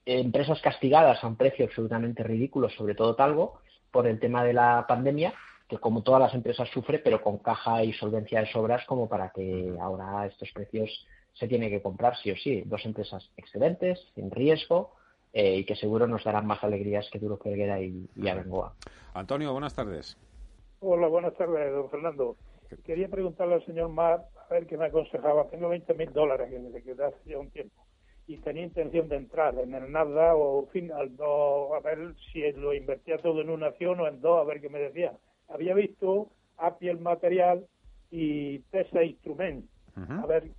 empresas 0.05 0.61
castigadas 0.61 1.23
a 1.23 1.29
un 1.29 1.37
precio 1.37 1.67
absolutamente 1.67 2.25
ridículo, 2.25 2.69
sobre 2.69 2.97
todo 2.97 3.15
Talgo, 3.15 3.61
por 3.93 4.09
el 4.09 4.19
tema 4.19 4.43
de 4.45 4.53
la 4.53 4.85
pandemia, 4.89 5.33
que 5.69 5.79
como 5.79 6.03
todas 6.03 6.21
las 6.21 6.35
empresas 6.35 6.69
sufre, 6.71 6.99
pero 6.99 7.23
con 7.23 7.39
caja 7.39 7.85
y 7.85 7.93
solvencia 7.93 8.41
de 8.41 8.51
sobras 8.51 8.85
como 8.87 9.09
para 9.09 9.31
que 9.31 9.73
ahora 9.81 10.27
estos 10.27 10.51
precios 10.53 11.07
se 11.35 11.49
tiene 11.49 11.71
que 11.71 11.83
comprar 11.83 12.17
sí 12.17 12.31
o 12.31 12.37
sí. 12.37 12.63
Dos 12.67 12.85
empresas 12.85 13.31
excelentes, 13.37 14.01
sin 14.15 14.31
riesgo 14.31 14.93
eh, 15.33 15.57
y 15.59 15.65
que 15.65 15.77
seguro 15.77 16.07
nos 16.07 16.25
darán 16.25 16.47
más 16.47 16.63
alegrías 16.65 17.09
que 17.13 17.19
Duro 17.19 17.37
Felguera 17.37 17.81
y, 17.81 18.09
y 18.17 18.29
Abengoa. 18.29 18.75
Antonio, 19.15 19.53
buenas 19.53 19.75
tardes. 19.75 20.17
Hola, 20.81 21.09
buenas 21.09 21.35
tardes, 21.35 21.73
don 21.73 21.91
Fernando. 21.91 22.37
Quería 22.85 23.09
preguntarle 23.09 23.55
al 23.55 23.67
señor 23.67 23.89
Mar 23.91 24.27
a 24.49 24.53
ver 24.53 24.67
qué 24.67 24.77
me 24.77 24.87
aconsejaba. 24.87 25.49
Tengo 25.49 25.69
20 25.69 25.95
mil 25.95 26.13
dólares 26.13 26.51
que 26.51 26.59
me 26.59 26.83
quedé 26.83 27.05
hace 27.05 27.31
ya 27.31 27.39
un 27.39 27.51
tiempo 27.51 27.85
y 28.27 28.39
tenía 28.39 28.63
intención 28.63 29.09
de 29.09 29.17
entrar 29.17 29.59
en 29.59 29.75
el 29.75 29.91
Nasdaq 29.93 30.35
o, 30.37 30.67
fin, 30.73 30.91
al 30.93 31.15
do, 31.17 31.75
a 31.75 31.81
ver 31.81 32.15
si 32.33 32.41
lo 32.53 32.73
invertía 32.73 33.19
todo 33.19 33.41
en 33.41 33.51
una 33.51 33.67
acción 33.67 34.01
o 34.01 34.09
en 34.09 34.21
dos, 34.21 34.41
a 34.41 34.45
ver 34.45 34.61
qué 34.61 34.69
me 34.69 34.79
decía. 34.79 35.13
Había 35.49 35.75
visto 35.75 36.31
Apple 36.57 36.97
Material 36.97 37.67
y 38.11 38.61
Tesa 38.71 39.03
Instrument. 39.03 39.67
A 39.97 40.27
ver 40.27 40.51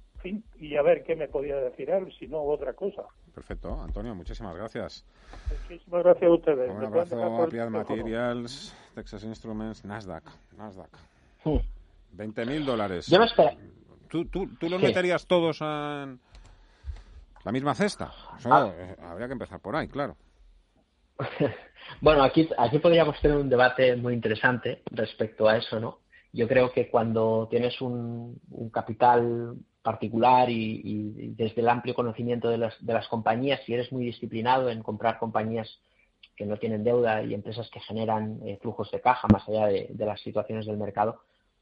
y 0.59 0.75
a 0.75 0.81
ver 0.81 1.03
qué 1.03 1.15
me 1.15 1.27
podía 1.27 1.55
decir 1.57 1.89
él, 1.89 2.13
si 2.17 2.27
no 2.27 2.41
otra 2.41 2.73
cosa. 2.73 3.03
Perfecto, 3.33 3.81
Antonio, 3.81 4.15
muchísimas 4.15 4.55
gracias. 4.55 5.05
Muchísimas 5.69 6.03
gracias 6.03 6.29
a 6.29 6.33
ustedes. 6.33 6.71
Un 6.71 6.85
abrazo 6.85 7.21
a 7.21 7.69
Materials, 7.69 8.75
Texas 8.95 9.23
Instruments, 9.23 9.83
Nasdaq. 9.85 10.23
Nasdaq. 10.57 10.89
20 12.13 12.45
mil 12.45 12.65
dólares. 12.65 13.07
Yo. 13.07 13.19
¿Tú, 14.07 14.25
tú, 14.25 14.47
tú 14.57 14.69
los 14.69 14.81
meterías 14.81 15.27
todos 15.27 15.61
en 15.61 16.19
la 17.43 17.51
misma 17.51 17.75
cesta? 17.75 18.11
Ah. 18.45 18.71
Habría 19.01 19.27
que 19.27 19.33
empezar 19.33 19.59
por 19.59 19.75
ahí, 19.75 19.87
claro. 19.87 20.15
bueno, 22.01 22.23
aquí, 22.23 22.49
aquí 22.57 22.79
podríamos 22.79 23.19
tener 23.21 23.37
un 23.37 23.49
debate 23.49 23.95
muy 23.95 24.13
interesante 24.13 24.81
respecto 24.91 25.47
a 25.47 25.57
eso, 25.57 25.79
¿no? 25.79 25.99
Yo 26.33 26.47
creo 26.47 26.71
que 26.71 26.89
cuando 26.89 27.47
tienes 27.49 27.79
un, 27.81 28.39
un 28.51 28.69
capital 28.69 29.55
particular 29.85 30.49
y, 30.49 31.33
desde 31.37 31.61
el 31.61 31.69
amplio 31.69 31.93
conocimiento 31.93 32.49
de 32.49 32.57
las, 32.57 32.73
de 32.83 32.91
las 32.91 33.07
compañías, 33.07 33.61
si 33.65 33.73
eres 33.75 33.91
muy 33.91 34.03
disciplinado 34.03 34.71
en 34.71 34.81
comprar 34.81 35.19
compañías 35.19 35.79
que 36.35 36.47
no 36.47 36.57
tienen 36.57 36.83
deuda 36.83 37.21
y 37.21 37.35
empresas 37.35 37.69
que 37.69 37.79
generan 37.79 38.39
eh, 38.45 38.57
flujos 38.59 38.89
de 38.89 38.99
caja 38.99 39.27
más 39.31 39.47
allá 39.47 39.67
de, 39.67 39.93
las 39.99 40.19
situaciones 40.21 40.65
del 40.65 40.77
mercado, 40.77 41.21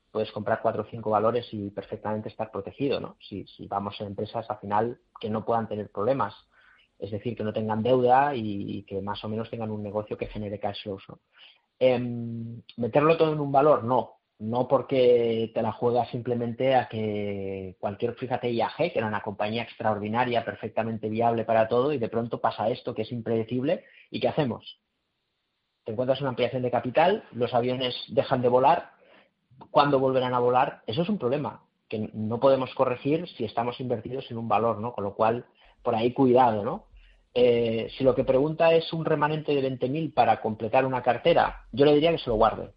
puedes 0.09 0.31
comprar 0.31 0.61
cuatro 0.61 0.83
o 0.83 0.85
cinco 0.89 1.09
valores 1.09 1.45
y 1.51 1.69
perfectamente 1.69 2.29
estar 2.29 2.49
protegido, 2.49 3.01
¿no? 3.01 3.17
Si, 3.19 3.45
si 3.45 3.67
vamos 3.67 3.99
a 3.99 4.05
empresas 4.05 4.49
al 4.49 4.59
final 4.59 4.97
que 5.19 5.29
no 5.29 5.43
puedan 5.43 5.67
tener 5.67 5.89
problemas, 5.89 6.33
es 6.99 7.11
decir, 7.11 7.35
que 7.35 7.43
no 7.43 7.51
tengan 7.51 7.83
deuda 7.83 8.33
y, 8.33 8.83
que 8.83 9.01
más 9.01 9.21
o 9.25 9.27
menos 9.27 9.49
tengan 9.49 9.69
un 9.69 9.83
negocio 9.83 10.17
que 10.17 10.27
genere 10.27 10.59
cash 10.59 10.83
flows, 10.83 11.03
¿no? 11.09 11.19
Em, 11.77 12.61
meterlo 12.77 13.17
todo 13.17 13.33
en 13.33 13.41
un 13.41 13.51
valor, 13.51 13.83
no 13.83 14.22
no 14.39 14.67
porque 14.67 15.51
te 15.53 15.61
la 15.61 15.71
juegas 15.71 16.09
simplemente 16.09 16.75
a 16.75 16.87
que 16.87 17.75
cualquier, 17.79 18.15
fíjate, 18.15 18.51
IAG, 18.51 18.75
que 18.75 18.93
era 18.95 19.07
una 19.07 19.21
compañía 19.21 19.63
extraordinaria, 19.63 20.43
perfectamente 20.43 21.09
viable 21.09 21.45
para 21.45 21.67
todo, 21.67 21.93
y 21.93 21.97
de 21.97 22.09
pronto 22.09 22.41
pasa 22.41 22.69
esto 22.69 22.93
que 22.93 23.03
es 23.03 23.11
impredecible, 23.11 23.85
¿y 24.09 24.19
qué 24.19 24.27
hacemos? 24.27 24.79
Te 25.85 25.91
encuentras 25.91 26.21
una 26.21 26.29
ampliación 26.29 26.61
de 26.61 26.71
capital, 26.71 27.23
los 27.31 27.53
aviones 27.53 27.95
dejan 28.09 28.41
de 28.41 28.49
volar, 28.49 28.91
¿cuándo 29.71 29.99
volverán 29.99 30.33
a 30.33 30.39
volar? 30.39 30.81
Eso 30.87 31.03
es 31.03 31.09
un 31.09 31.17
problema 31.17 31.63
que 31.89 32.09
no 32.13 32.39
podemos 32.39 32.73
corregir 32.73 33.27
si 33.37 33.45
estamos 33.45 33.79
invertidos 33.79 34.29
en 34.31 34.37
un 34.37 34.47
valor, 34.47 34.79
¿no? 34.79 34.93
Con 34.93 35.03
lo 35.03 35.13
cual, 35.13 35.45
por 35.83 35.95
ahí 35.95 36.11
cuidado, 36.11 36.63
¿no? 36.63 36.87
Eh, 37.35 37.89
si 37.97 38.03
lo 38.03 38.15
que 38.15 38.23
pregunta 38.23 38.73
es 38.73 38.91
un 38.93 39.05
remanente 39.05 39.53
de 39.53 39.61
20.000 39.61 40.13
para 40.13 40.41
completar 40.41 40.85
una 40.85 41.01
cartera, 41.01 41.65
yo 41.71 41.85
le 41.85 41.93
diría 41.93 42.11
que 42.11 42.19
se 42.19 42.29
lo 42.29 42.35
guarde. 42.35 42.71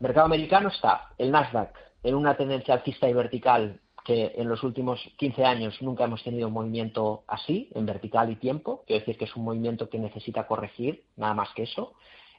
Mercado 0.00 0.24
americano 0.24 0.70
está 0.70 1.10
el 1.18 1.30
Nasdaq 1.30 1.76
en 2.02 2.14
una 2.14 2.34
tendencia 2.34 2.72
alcista 2.72 3.06
y 3.06 3.12
vertical 3.12 3.80
que 4.02 4.32
en 4.34 4.48
los 4.48 4.62
últimos 4.62 4.98
15 5.18 5.44
años 5.44 5.82
nunca 5.82 6.04
hemos 6.04 6.24
tenido 6.24 6.48
un 6.48 6.54
movimiento 6.54 7.22
así, 7.28 7.68
en 7.74 7.84
vertical 7.84 8.30
y 8.30 8.36
tiempo. 8.36 8.82
Quiero 8.86 9.00
decir 9.00 9.18
que 9.18 9.26
es 9.26 9.36
un 9.36 9.44
movimiento 9.44 9.90
que 9.90 9.98
necesita 9.98 10.46
corregir, 10.46 11.04
nada 11.16 11.34
más 11.34 11.50
que 11.54 11.64
eso. 11.64 11.92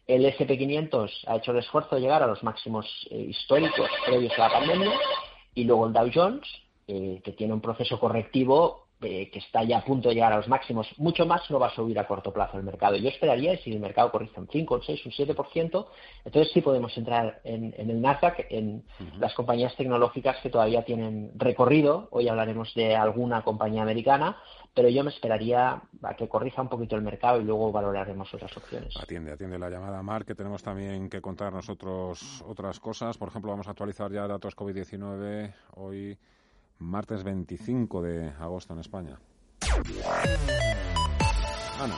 El 0.07 0.25
SP500 0.25 1.25
ha 1.27 1.35
hecho 1.35 1.51
el 1.51 1.59
esfuerzo 1.59 1.95
de 1.95 2.01
llegar 2.01 2.23
a 2.23 2.27
los 2.27 2.41
máximos 2.41 2.87
eh, 3.11 3.27
históricos 3.29 3.89
previos 4.07 4.33
a 4.39 4.49
la 4.49 4.53
pandemia 4.53 4.91
y 5.53 5.63
luego 5.65 5.85
el 5.85 5.93
Dow 5.93 6.09
Jones, 6.11 6.47
eh, 6.87 7.21
que 7.23 7.31
tiene 7.33 7.53
un 7.53 7.61
proceso 7.61 7.99
correctivo 7.99 8.87
que 9.01 9.39
está 9.39 9.63
ya 9.63 9.79
a 9.79 9.83
punto 9.83 10.09
de 10.09 10.15
llegar 10.15 10.31
a 10.31 10.37
los 10.37 10.47
máximos, 10.47 10.87
mucho 10.97 11.25
más 11.25 11.49
no 11.49 11.59
va 11.59 11.67
a 11.67 11.75
subir 11.75 11.97
a 11.97 12.07
corto 12.07 12.31
plazo 12.31 12.57
el 12.57 12.63
mercado. 12.63 12.95
Yo 12.97 13.09
esperaría, 13.09 13.57
si 13.57 13.71
el 13.71 13.79
mercado 13.79 14.11
corrige 14.11 14.39
un 14.39 14.47
5, 14.47 14.75
un 14.75 14.83
6, 14.83 15.05
un 15.07 15.11
7%, 15.11 15.87
entonces 16.25 16.53
sí 16.53 16.61
podemos 16.61 16.95
entrar 16.97 17.41
en, 17.43 17.73
el 17.77 17.99
Nasdaq, 17.99 18.45
en 18.49 18.83
las 19.17 19.33
compañías 19.33 19.75
tecnológicas 19.75 20.37
que 20.43 20.49
todavía 20.49 20.85
tienen 20.85 21.31
recorrido. 21.35 22.09
Hoy 22.11 22.27
hablaremos 22.27 22.73
de 22.75 22.95
alguna 22.95 23.41
compañía 23.41 23.81
americana, 23.81 24.37
pero 24.75 24.87
yo 24.87 25.03
me 25.03 25.09
esperaría 25.09 25.81
a 26.03 26.13
que 26.15 26.29
corrija 26.29 26.61
un 26.61 26.69
poquito 26.69 26.95
el 26.95 27.01
mercado 27.01 27.41
y 27.41 27.43
luego 27.43 27.71
valoraremos 27.71 28.31
otras 28.33 28.55
opciones. 28.55 28.95
Atiende, 29.01 29.31
atiende 29.31 29.57
la 29.57 29.69
llamada, 29.69 30.03
Mar, 30.03 30.25
que 30.25 30.35
tenemos 30.35 30.61
también 30.61 31.09
que 31.09 31.21
contar 31.21 31.51
nosotros 31.51 32.43
otras 32.45 32.79
cosas. 32.79 33.17
Por 33.17 33.29
ejemplo, 33.29 33.49
vamos 33.49 33.67
a 33.67 33.71
actualizar 33.71 34.11
ya 34.11 34.27
datos 34.27 34.55
COVID-19 34.55 35.53
hoy 35.75 36.17
martes 36.81 37.23
25 37.23 38.01
de 38.01 38.29
agosto 38.39 38.73
en 38.73 38.79
España. 38.79 39.19
Ana, 41.79 41.95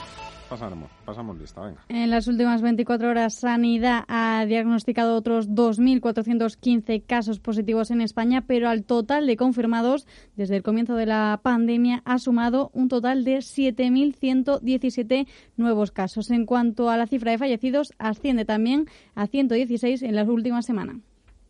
pasaremos, 0.50 0.92
pasamos 1.06 1.38
lista, 1.38 1.62
venga. 1.62 1.84
En 1.90 2.10
las 2.10 2.28
últimas 2.28 2.62
24 2.62 3.10
horas, 3.10 3.36
Sanidad 3.36 4.04
ha 4.08 4.46
diagnosticado 4.46 5.16
otros 5.16 5.50
2.415 5.50 7.04
casos 7.06 7.40
positivos 7.40 7.92
en 7.92 8.02
España, 8.02 8.44
pero 8.46 8.70
al 8.70 8.84
total 8.84 9.26
de 9.26 9.38
confirmados 9.38 10.06
desde 10.36 10.58
el 10.58 10.64
comienzo 10.64 10.96
de 10.96 11.06
la 11.06 11.40
pandemia 11.42 12.02
ha 12.06 12.20
sumado 12.20 12.70
un 12.74 12.90
total 12.90 13.24
de 13.24 13.38
7.117 13.38 15.28
nuevos 15.58 15.92
casos. 15.92 16.30
En 16.30 16.46
cuanto 16.46 16.90
a 16.90 16.98
la 16.98 17.08
cifra 17.08 17.32
de 17.32 17.38
fallecidos, 17.38 17.94
asciende 17.98 18.46
también 18.46 18.88
a 19.16 19.28
116 19.28 20.04
en 20.04 20.16
la 20.16 20.24
última 20.24 20.62
semana. 20.62 21.00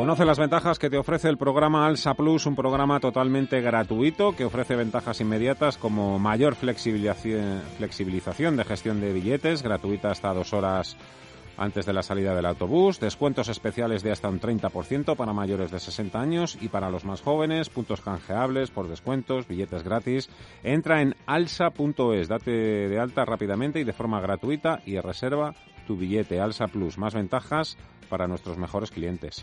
Conoce 0.00 0.24
las 0.24 0.38
ventajas 0.38 0.78
que 0.78 0.88
te 0.88 0.96
ofrece 0.96 1.28
el 1.28 1.36
programa 1.36 1.86
Alsa 1.86 2.14
Plus, 2.14 2.46
un 2.46 2.56
programa 2.56 3.00
totalmente 3.00 3.60
gratuito 3.60 4.34
que 4.34 4.46
ofrece 4.46 4.74
ventajas 4.74 5.20
inmediatas 5.20 5.76
como 5.76 6.18
mayor 6.18 6.54
flexibilización 6.54 8.56
de 8.56 8.64
gestión 8.64 9.02
de 9.02 9.12
billetes, 9.12 9.62
gratuita 9.62 10.10
hasta 10.10 10.32
dos 10.32 10.54
horas 10.54 10.96
antes 11.58 11.84
de 11.84 11.92
la 11.92 12.02
salida 12.02 12.34
del 12.34 12.46
autobús, 12.46 12.98
descuentos 12.98 13.50
especiales 13.50 14.02
de 14.02 14.12
hasta 14.12 14.30
un 14.30 14.40
30% 14.40 15.16
para 15.16 15.34
mayores 15.34 15.70
de 15.70 15.78
60 15.78 16.18
años 16.18 16.56
y 16.58 16.68
para 16.68 16.88
los 16.88 17.04
más 17.04 17.20
jóvenes, 17.20 17.68
puntos 17.68 18.00
canjeables 18.00 18.70
por 18.70 18.88
descuentos, 18.88 19.46
billetes 19.46 19.82
gratis. 19.82 20.30
Entra 20.62 21.02
en 21.02 21.14
alsa.es, 21.26 22.26
date 22.26 22.50
de 22.50 22.98
alta 22.98 23.26
rápidamente 23.26 23.80
y 23.80 23.84
de 23.84 23.92
forma 23.92 24.22
gratuita 24.22 24.80
y 24.86 24.98
reserva 24.98 25.54
tu 25.86 25.96
billete 25.96 26.40
Alsa 26.40 26.68
Plus. 26.68 26.96
Más 26.96 27.12
ventajas 27.12 27.76
para 28.10 28.26
nuestros 28.26 28.58
mejores 28.58 28.90
clientes. 28.90 29.42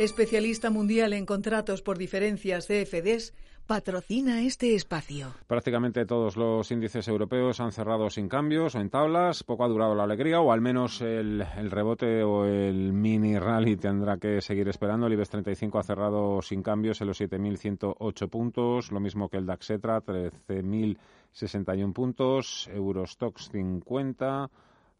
especialista 0.00 0.70
mundial 0.70 1.12
en 1.12 1.26
contratos 1.26 1.82
por 1.82 1.98
diferencias 1.98 2.66
CFDs, 2.66 3.34
patrocina 3.66 4.40
este 4.40 4.74
espacio. 4.74 5.34
Prácticamente 5.46 6.06
todos 6.06 6.38
los 6.38 6.70
índices 6.70 7.06
europeos 7.06 7.60
han 7.60 7.70
cerrado 7.70 8.08
sin 8.08 8.26
cambios 8.26 8.74
o 8.74 8.80
en 8.80 8.88
tablas. 8.88 9.44
Poco 9.44 9.62
ha 9.62 9.68
durado 9.68 9.94
la 9.94 10.04
alegría 10.04 10.40
o 10.40 10.52
al 10.52 10.62
menos 10.62 11.02
el, 11.02 11.44
rebote 11.68 12.22
o 12.22 12.46
el 12.46 12.94
mini 12.94 13.38
rally 13.38 13.76
tendrá 13.76 14.16
que 14.16 14.40
seguir 14.40 14.68
esperando. 14.68 15.06
El 15.06 15.12
IBEX 15.12 15.28
35 15.28 15.78
ha 15.78 15.82
cerrado 15.82 16.40
sin 16.40 16.62
cambios 16.62 17.02
en 17.02 17.06
los 17.08 17.20
7.108 17.20 18.28
puntos, 18.30 18.92
lo 18.92 19.00
mismo 19.00 19.28
que 19.28 19.36
el 19.36 19.44
DAX 19.44 19.68
ETRA, 19.68 20.02
13.061 20.02 21.92
puntos, 21.92 22.70
Eurostox 22.72 23.50
50 23.50 24.50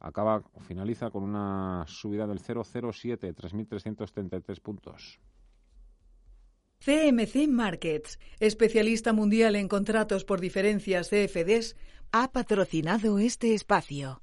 acaba 0.01 0.43
finaliza 0.61 1.11
con 1.11 1.23
una 1.23 1.85
subida 1.87 2.27
del 2.27 2.41
0,07, 2.41 3.35
3.333 3.35 4.61
puntos. 4.61 5.21
CMC 6.81 7.47
Markets, 7.47 8.19
especialista 8.41 9.13
mundial 9.13 9.55
en 9.55 9.69
contratos 9.69 10.25
por 10.25 10.41
diferencias 10.41 11.11
CFDs, 11.11 11.77
ha 12.11 12.33
patrocinado 12.33 13.19
este 13.19 13.55
espacio. 13.55 14.23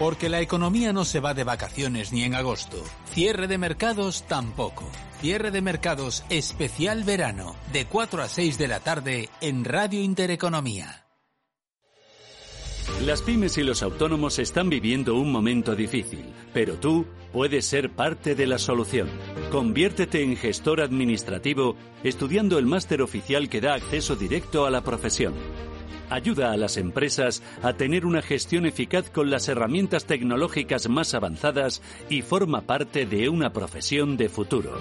Porque 0.00 0.30
la 0.30 0.40
economía 0.40 0.94
no 0.94 1.04
se 1.04 1.20
va 1.20 1.34
de 1.34 1.44
vacaciones 1.44 2.10
ni 2.10 2.22
en 2.22 2.34
agosto. 2.34 2.82
Cierre 3.12 3.46
de 3.48 3.58
mercados 3.58 4.24
tampoco. 4.26 4.90
Cierre 5.20 5.50
de 5.50 5.60
mercados 5.60 6.24
especial 6.30 7.04
verano, 7.04 7.54
de 7.70 7.84
4 7.84 8.22
a 8.22 8.28
6 8.28 8.56
de 8.56 8.66
la 8.66 8.80
tarde 8.80 9.28
en 9.42 9.62
Radio 9.62 10.00
Intereconomía. 10.00 11.04
Las 13.04 13.20
pymes 13.20 13.58
y 13.58 13.62
los 13.62 13.82
autónomos 13.82 14.38
están 14.38 14.70
viviendo 14.70 15.16
un 15.16 15.30
momento 15.30 15.76
difícil, 15.76 16.32
pero 16.54 16.76
tú 16.76 17.04
puedes 17.30 17.66
ser 17.66 17.90
parte 17.90 18.34
de 18.34 18.46
la 18.46 18.58
solución. 18.58 19.10
Conviértete 19.50 20.22
en 20.22 20.34
gestor 20.34 20.80
administrativo 20.80 21.76
estudiando 22.02 22.58
el 22.58 22.64
máster 22.64 23.02
oficial 23.02 23.50
que 23.50 23.60
da 23.60 23.74
acceso 23.74 24.16
directo 24.16 24.64
a 24.64 24.70
la 24.70 24.82
profesión 24.82 25.34
ayuda 26.10 26.52
a 26.52 26.56
las 26.56 26.76
empresas 26.76 27.42
a 27.62 27.72
tener 27.72 28.04
una 28.04 28.22
gestión 28.22 28.66
eficaz 28.66 29.10
con 29.10 29.30
las 29.30 29.48
herramientas 29.48 30.04
tecnológicas 30.04 30.88
más 30.88 31.14
avanzadas 31.14 31.82
y 32.08 32.22
forma 32.22 32.62
parte 32.62 33.06
de 33.06 33.28
una 33.28 33.52
profesión 33.52 34.16
de 34.16 34.28
futuro. 34.28 34.76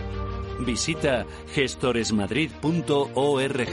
Visita 0.66 1.26
gestoresmadrid.org. 1.54 3.70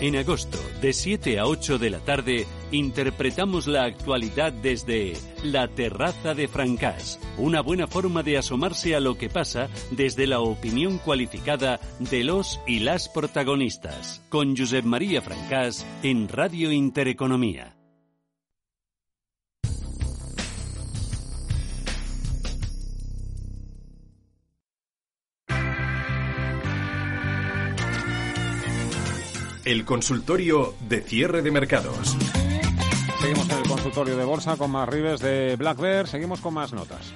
En 0.00 0.14
agosto, 0.14 0.58
de 0.80 0.92
7 0.92 1.40
a 1.40 1.46
8 1.46 1.78
de 1.78 1.90
la 1.90 1.98
tarde, 1.98 2.46
interpretamos 2.72 3.66
la 3.66 3.84
actualidad 3.84 4.52
desde 4.52 5.14
La 5.42 5.68
Terraza 5.68 6.34
de 6.34 6.48
Francás, 6.48 7.18
una 7.36 7.60
buena 7.60 7.86
forma 7.86 8.22
de 8.22 8.38
asomarse 8.38 8.94
a 8.94 9.00
lo 9.00 9.16
que 9.16 9.28
pasa 9.28 9.68
desde 9.90 10.26
la 10.26 10.40
opinión 10.40 10.98
cualificada 10.98 11.80
de 11.98 12.24
los 12.24 12.60
y 12.66 12.80
las 12.80 13.08
protagonistas, 13.08 14.22
con 14.28 14.56
Josep 14.56 14.84
María 14.84 15.22
Francás 15.22 15.86
en 16.02 16.28
Radio 16.28 16.72
Intereconomía. 16.72 17.74
El 29.64 29.84
consultorio 29.84 30.74
de 30.88 31.02
cierre 31.02 31.42
de 31.42 31.50
mercados. 31.50 32.16
Consultorio 33.88 34.18
de 34.18 34.24
bolsa 34.26 34.58
con 34.58 34.70
más 34.70 34.86
Rives 34.86 35.20
de 35.20 35.56
Black 35.56 35.80
Bear. 35.80 36.06
Seguimos 36.06 36.42
con 36.42 36.52
más 36.52 36.74
notas. 36.74 37.14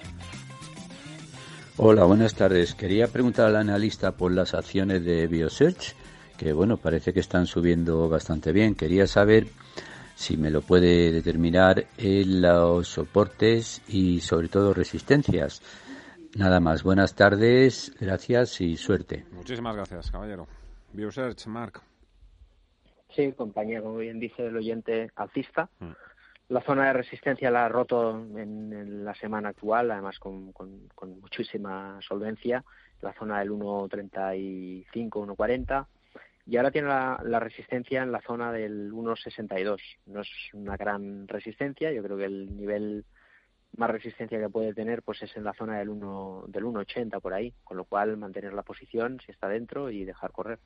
Hola, 1.77 2.05
buenas 2.05 2.35
tardes. 2.35 2.75
Quería 2.75 3.09
preguntar 3.09 3.49
al 3.49 3.57
analista 3.57 4.13
por 4.13 4.33
las 4.33 4.55
acciones 4.55 5.05
de 5.05 5.27
Biosearch, 5.27 5.95
que 6.39 6.55
bueno, 6.55 6.79
parece 6.79 7.13
que 7.13 7.21
están 7.21 7.45
subiendo 7.45 8.09
bastante 8.09 8.53
bien. 8.53 8.75
Quería 8.75 9.07
saber 9.07 9.49
si 10.15 10.39
me 10.39 10.51
lo 10.51 10.63
puede 10.63 11.13
determinar 11.13 11.89
en 11.99 12.41
los 12.41 12.89
soportes 12.89 13.83
y 13.87 14.21
sobre 14.21 14.49
todo 14.49 14.73
resistencias. 14.73 15.61
Nada 16.37 16.59
más. 16.59 16.85
Buenas 16.85 17.15
tardes, 17.15 17.95
gracias 18.01 18.63
y 18.63 18.79
suerte. 18.79 19.27
Muchísimas 19.31 19.77
gracias, 19.77 20.11
caballero. 20.11 20.49
Biosearch, 20.95 21.47
Mark. 21.49 21.83
Sí, 23.15 23.31
compañía, 23.33 23.83
como 23.83 23.99
bien 23.99 24.19
dice 24.19 24.47
el 24.47 24.57
oyente, 24.57 25.11
alcista. 25.17 25.69
Mm. 25.79 25.91
La 26.53 26.61
zona 26.61 26.89
de 26.89 26.93
resistencia 26.93 27.51
la 27.51 27.65
ha 27.65 27.69
roto 27.71 28.11
en, 28.37 29.07
la 29.07 29.15
semana 29.15 29.49
actual, 29.49 29.91
además 29.91 30.19
con, 30.19 30.53
muchísima 31.19 31.99
solvencia, 32.07 32.63
la 33.01 33.15
zona 33.15 33.39
del 33.39 33.53
1.35, 33.53 34.85
1.40, 34.93 35.87
y 36.45 36.59
ahora 36.59 36.71
tiene 36.71 36.89
la, 36.89 37.41
resistencia 37.41 38.03
en 38.03 38.13
la 38.13 38.21
zona 38.21 38.53
del 38.53 38.93
1.62. 38.93 39.79
No 40.05 40.21
es 40.21 40.29
una 40.53 40.77
gran 40.77 41.27
resistencia, 41.27 41.91
yo 41.91 42.03
creo 42.03 42.19
que 42.19 42.27
el 42.27 42.55
nivel 42.55 43.07
más 43.79 43.89
resistencia 43.89 44.39
que 44.39 44.51
puede 44.51 44.75
tener 44.75 45.03
pues 45.03 45.23
es 45.23 45.35
en 45.39 45.45
la 45.45 45.55
zona 45.55 45.79
del 45.79 45.89
1 45.89 46.45
del 46.49 46.65
1.80 46.65 47.19
por 47.23 47.33
ahí, 47.33 47.55
con 47.65 47.79
lo 47.79 47.87
cual 47.87 48.19
mantener 48.19 48.53
la 48.53 48.63
posición 48.63 49.19
si 49.25 49.33
está 49.33 49.49
dentro 49.49 49.91
y 49.91 50.05
dejar 50.05 50.33
correr. 50.33 50.59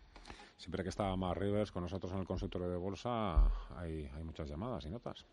Siempre 0.56 0.82
que 0.82 0.88
está 0.88 1.14
más 1.14 1.36
Rivers 1.36 1.70
con 1.70 1.84
nosotros 1.84 2.10
en 2.10 2.18
el 2.18 2.26
consultorio 2.26 2.68
de 2.68 2.76
bolsa, 2.76 3.52
hay, 3.76 4.10
hay 4.12 4.24
muchas 4.24 4.48
llamadas 4.48 4.84
y 4.84 4.90
notas. 4.90 5.24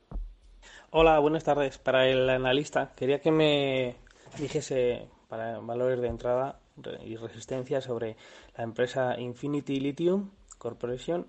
Hola, 0.91 1.19
buenas 1.19 1.43
tardes. 1.43 1.77
Para 1.77 2.07
el 2.07 2.29
analista, 2.29 2.93
quería 2.95 3.19
que 3.19 3.31
me 3.31 3.95
dijese 4.37 5.07
para 5.27 5.59
valores 5.59 5.99
de 6.01 6.07
entrada 6.07 6.59
y 7.03 7.15
resistencia 7.15 7.81
sobre 7.81 8.15
la 8.57 8.63
empresa 8.63 9.19
Infinity 9.19 9.79
Lithium 9.79 10.31
Corporation 10.57 11.27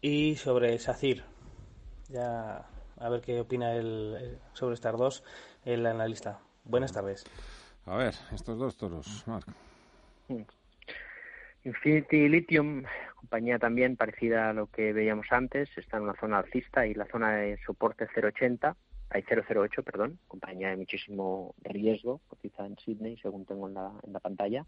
y 0.00 0.36
sobre 0.36 0.78
SACIR. 0.78 1.24
Ya 2.08 2.66
a 2.98 3.08
ver 3.08 3.20
qué 3.20 3.40
opina 3.40 3.74
el, 3.74 4.38
sobre 4.52 4.74
estas 4.74 4.96
dos 4.96 5.24
el 5.64 5.84
analista. 5.86 6.38
Buenas 6.64 6.92
tardes. 6.92 7.24
A 7.86 7.96
ver, 7.96 8.14
estos 8.32 8.58
dos 8.58 8.76
toros, 8.76 9.24
Marc. 9.26 9.46
Infinity 11.66 12.28
Lithium, 12.28 12.84
compañía 13.16 13.58
también 13.58 13.96
parecida 13.96 14.50
a 14.50 14.52
lo 14.52 14.68
que 14.68 14.92
veíamos 14.92 15.26
antes, 15.30 15.68
está 15.76 15.96
en 15.96 16.04
una 16.04 16.14
zona 16.14 16.38
alcista 16.38 16.86
y 16.86 16.94
la 16.94 17.06
zona 17.06 17.38
de 17.38 17.58
soporte 17.66 18.06
080, 18.06 18.76
hay 19.10 19.24
008, 19.24 19.82
perdón, 19.82 20.20
compañía 20.28 20.68
de 20.68 20.76
muchísimo 20.76 21.56
riesgo, 21.62 22.20
cotiza 22.28 22.64
en 22.64 22.78
Sydney, 22.78 23.16
según 23.16 23.46
tengo 23.46 23.66
en 23.66 23.74
la, 23.74 23.90
en 24.06 24.12
la 24.12 24.20
pantalla. 24.20 24.64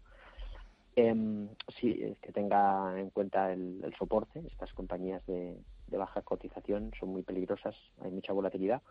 Eh, 0.97 1.47
sí, 1.79 2.17
que 2.21 2.33
tenga 2.33 2.99
en 2.99 3.11
cuenta 3.11 3.53
el, 3.53 3.81
soporte. 3.97 4.41
Estas 4.51 4.73
compañías 4.73 5.25
de, 5.25 5.55
baja 5.91 6.21
cotización 6.21 6.91
son 6.99 7.09
muy 7.09 7.23
peligrosas, 7.23 7.75
hay 8.01 8.11
mucha 8.11 8.33
volatilidad, 8.33 8.81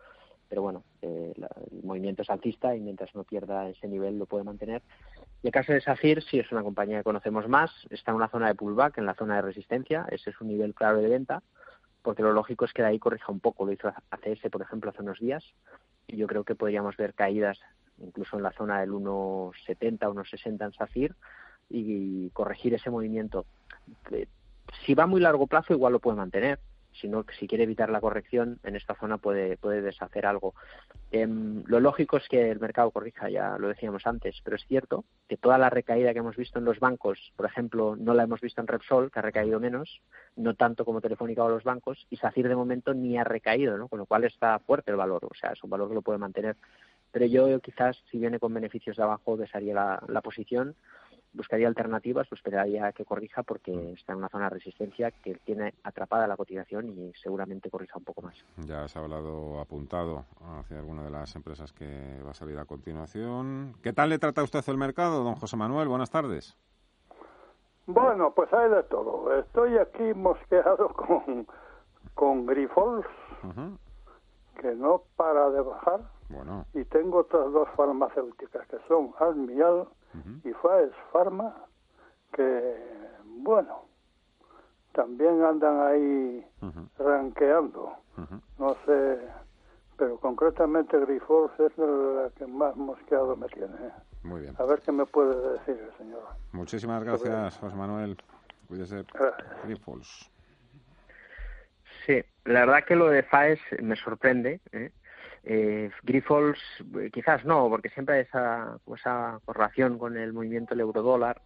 pero 0.47 0.63
bueno, 0.63 0.83
eh, 1.03 1.33
el 1.35 1.83
movimiento 1.83 2.23
es 2.23 2.29
alcista 2.31 2.75
y 2.75 2.79
mientras 2.79 3.13
no 3.13 3.23
pierda 3.23 3.69
ese 3.69 3.87
nivel 3.87 4.17
lo 4.17 4.25
puede 4.25 4.43
mantener. 4.43 4.81
Y 5.41 5.47
el 5.47 5.53
caso 5.53 5.71
de 5.71 5.81
SACIR, 5.81 6.21
sí 6.23 6.39
es 6.39 6.51
una 6.51 6.63
compañía 6.63 6.97
que 6.97 7.03
conocemos 7.03 7.47
más, 7.47 7.71
está 7.89 8.11
en 8.11 8.17
una 8.17 8.27
zona 8.27 8.47
de 8.47 8.55
pullback, 8.55 8.97
en 8.97 9.05
la 9.05 9.13
zona 9.13 9.37
de 9.37 9.41
resistencia, 9.43 10.05
ese 10.11 10.31
es 10.31 10.41
un 10.41 10.49
nivel 10.49 10.73
claro 10.73 10.97
de 10.97 11.07
venta, 11.07 11.41
porque 12.01 12.23
lo 12.23 12.33
lógico 12.33 12.65
es 12.65 12.73
que 12.73 12.81
de 12.81 12.89
ahí 12.89 12.99
corrija 12.99 13.31
un 13.31 13.39
poco, 13.39 13.65
lo 13.65 13.71
hizo 13.71 13.87
ACS, 13.87 14.49
por 14.51 14.61
ejemplo, 14.61 14.89
hace 14.89 15.01
unos 15.01 15.19
días, 15.19 15.43
y 16.07 16.17
yo 16.17 16.27
creo 16.27 16.43
que 16.43 16.55
podríamos 16.55 16.97
ver 16.97 17.13
caídas 17.13 17.59
incluso 17.99 18.37
en 18.37 18.43
la 18.43 18.51
zona 18.51 18.79
del 18.79 18.91
1,70, 18.91 19.99
1,60 19.99 20.65
en 20.65 20.73
SACIR, 20.73 21.15
y 21.69 22.29
corregir 22.31 22.73
ese 22.73 22.89
movimiento. 22.89 23.45
Si 24.85 24.93
va 24.93 25.03
a 25.03 25.07
muy 25.07 25.21
largo 25.21 25.47
plazo, 25.47 25.73
igual 25.73 25.93
lo 25.93 25.99
puede 25.99 26.17
mantener, 26.17 26.59
sino 26.93 27.23
que 27.23 27.35
si 27.35 27.47
quiere 27.47 27.63
evitar 27.63 27.89
la 27.89 28.01
corrección 28.01 28.59
en 28.63 28.75
esta 28.75 28.95
zona 28.95 29.17
puede, 29.17 29.57
puede 29.57 29.81
deshacer 29.81 30.25
algo. 30.25 30.53
Em, 31.11 31.63
lo 31.65 31.79
lógico 31.79 32.17
es 32.17 32.27
que 32.27 32.51
el 32.51 32.59
mercado 32.59 32.91
corrija, 32.91 33.29
ya 33.29 33.57
lo 33.57 33.67
decíamos 33.67 34.05
antes, 34.05 34.39
pero 34.43 34.57
es 34.57 34.65
cierto 34.67 35.05
que 35.27 35.37
toda 35.37 35.57
la 35.57 35.69
recaída 35.69 36.13
que 36.13 36.19
hemos 36.19 36.35
visto 36.35 36.59
en 36.59 36.65
los 36.65 36.79
bancos, 36.79 37.33
por 37.35 37.45
ejemplo, 37.45 37.95
no 37.95 38.13
la 38.13 38.23
hemos 38.23 38.41
visto 38.41 38.61
en 38.61 38.67
Repsol, 38.67 39.11
que 39.11 39.19
ha 39.19 39.23
recaído 39.23 39.59
menos, 39.59 40.01
no 40.35 40.53
tanto 40.55 40.85
como 40.85 41.01
Telefónica 41.01 41.43
o 41.43 41.49
los 41.49 41.63
bancos, 41.63 42.05
y 42.09 42.17
SACIR 42.17 42.47
de 42.49 42.55
momento 42.55 42.93
ni 42.93 43.17
ha 43.17 43.23
recaído, 43.23 43.77
¿no? 43.77 43.87
con 43.87 43.99
lo 43.99 44.05
cual 44.05 44.25
está 44.25 44.59
fuerte 44.59 44.91
el 44.91 44.97
valor, 44.97 45.25
o 45.25 45.33
sea, 45.33 45.51
es 45.51 45.63
un 45.63 45.69
valor 45.69 45.89
que 45.89 45.95
lo 45.95 46.01
puede 46.01 46.19
mantener. 46.19 46.55
Pero 47.11 47.25
yo 47.25 47.59
quizás, 47.59 47.97
si 48.11 48.19
viene 48.19 48.39
con 48.39 48.53
beneficios 48.53 48.95
de 48.97 49.03
abajo, 49.03 49.35
desharía 49.35 49.73
la, 49.73 50.03
la 50.07 50.21
posición 50.21 50.75
buscaría 51.33 51.67
alternativas 51.67 52.31
o 52.31 52.35
esperaría 52.35 52.91
que 52.91 53.05
corrija 53.05 53.43
porque 53.43 53.93
está 53.93 54.13
en 54.13 54.19
una 54.19 54.29
zona 54.29 54.45
de 54.45 54.51
resistencia 54.51 55.11
que 55.11 55.35
tiene 55.45 55.73
atrapada 55.83 56.27
la 56.27 56.37
cotización 56.37 56.89
y 56.89 57.13
seguramente 57.21 57.69
corrija 57.69 57.97
un 57.97 58.03
poco 58.03 58.21
más. 58.21 58.35
Ya 58.57 58.83
has 58.83 58.95
hablado 58.95 59.59
apuntado 59.59 60.25
hacia 60.59 60.79
alguna 60.79 61.03
de 61.03 61.11
las 61.11 61.35
empresas 61.35 61.71
que 61.73 62.21
va 62.25 62.31
a 62.31 62.33
salir 62.33 62.57
a 62.57 62.65
continuación. 62.65 63.75
¿Qué 63.83 63.93
tal 63.93 64.09
le 64.09 64.19
trata 64.19 64.43
usted 64.43 64.63
el 64.67 64.77
mercado, 64.77 65.23
don 65.23 65.35
José 65.35 65.57
Manuel? 65.57 65.87
Buenas 65.87 66.09
tardes. 66.09 66.57
Bueno, 67.85 68.31
pues 68.35 68.53
hay 68.53 68.69
de 68.69 68.83
todo. 68.83 69.33
Estoy 69.39 69.77
aquí 69.77 70.13
mosqueado 70.13 70.89
con, 70.93 71.47
con 72.13 72.45
Grifols, 72.45 73.07
que 74.61 74.75
no 74.75 75.03
para 75.15 75.49
de 75.49 75.61
bajar 75.61 76.01
Bueno. 76.29 76.65
Y 76.73 76.83
tengo 76.85 77.19
otras 77.19 77.51
dos 77.51 77.67
farmacéuticas 77.75 78.67
que 78.67 78.77
son 78.87 79.11
Almial 80.13 80.41
y 80.43 80.53
Faes 80.53 80.91
Pharma, 81.11 81.55
que, 82.33 82.75
bueno, 83.25 83.85
también 84.93 85.43
andan 85.43 85.79
ahí 85.87 86.45
ranqueando. 86.97 87.93
No 88.57 88.75
sé, 88.85 89.19
pero 89.97 90.17
concretamente 90.17 90.99
Grifols 90.99 91.51
es 91.59 91.77
la 91.77 92.29
que 92.35 92.45
más 92.45 92.75
mosqueado 92.75 93.35
me 93.35 93.47
tiene. 93.47 93.75
¿eh? 93.75 93.91
Muy 94.23 94.41
bien. 94.41 94.55
A 94.57 94.63
ver 94.63 94.81
qué 94.81 94.91
me 94.91 95.05
puede 95.05 95.53
decir 95.53 95.79
el 95.79 95.97
señor. 95.97 96.23
Muchísimas 96.51 97.03
gracias, 97.03 97.57
José 97.57 97.75
Manuel. 97.75 98.17
Cuídese. 98.67 99.05
Grifols. 99.63 100.29
Sí, 102.05 102.23
la 102.45 102.61
verdad 102.61 102.83
que 102.85 102.95
lo 102.95 103.07
de 103.09 103.23
FAES 103.23 103.59
me 103.81 103.95
sorprende. 103.95 104.59
¿eh? 104.71 104.91
Eh, 105.43 105.89
eh, 106.07 107.09
quizás 107.11 107.45
no, 107.45 107.69
porque 107.69 107.89
siempre 107.89 108.15
hay 108.15 108.21
esa, 108.21 108.77
esa 108.95 109.39
correlación 109.45 109.97
con 109.97 110.17
el 110.17 110.33
movimiento 110.33 110.75
del 110.75 110.81
eurodólar. 110.81 111.41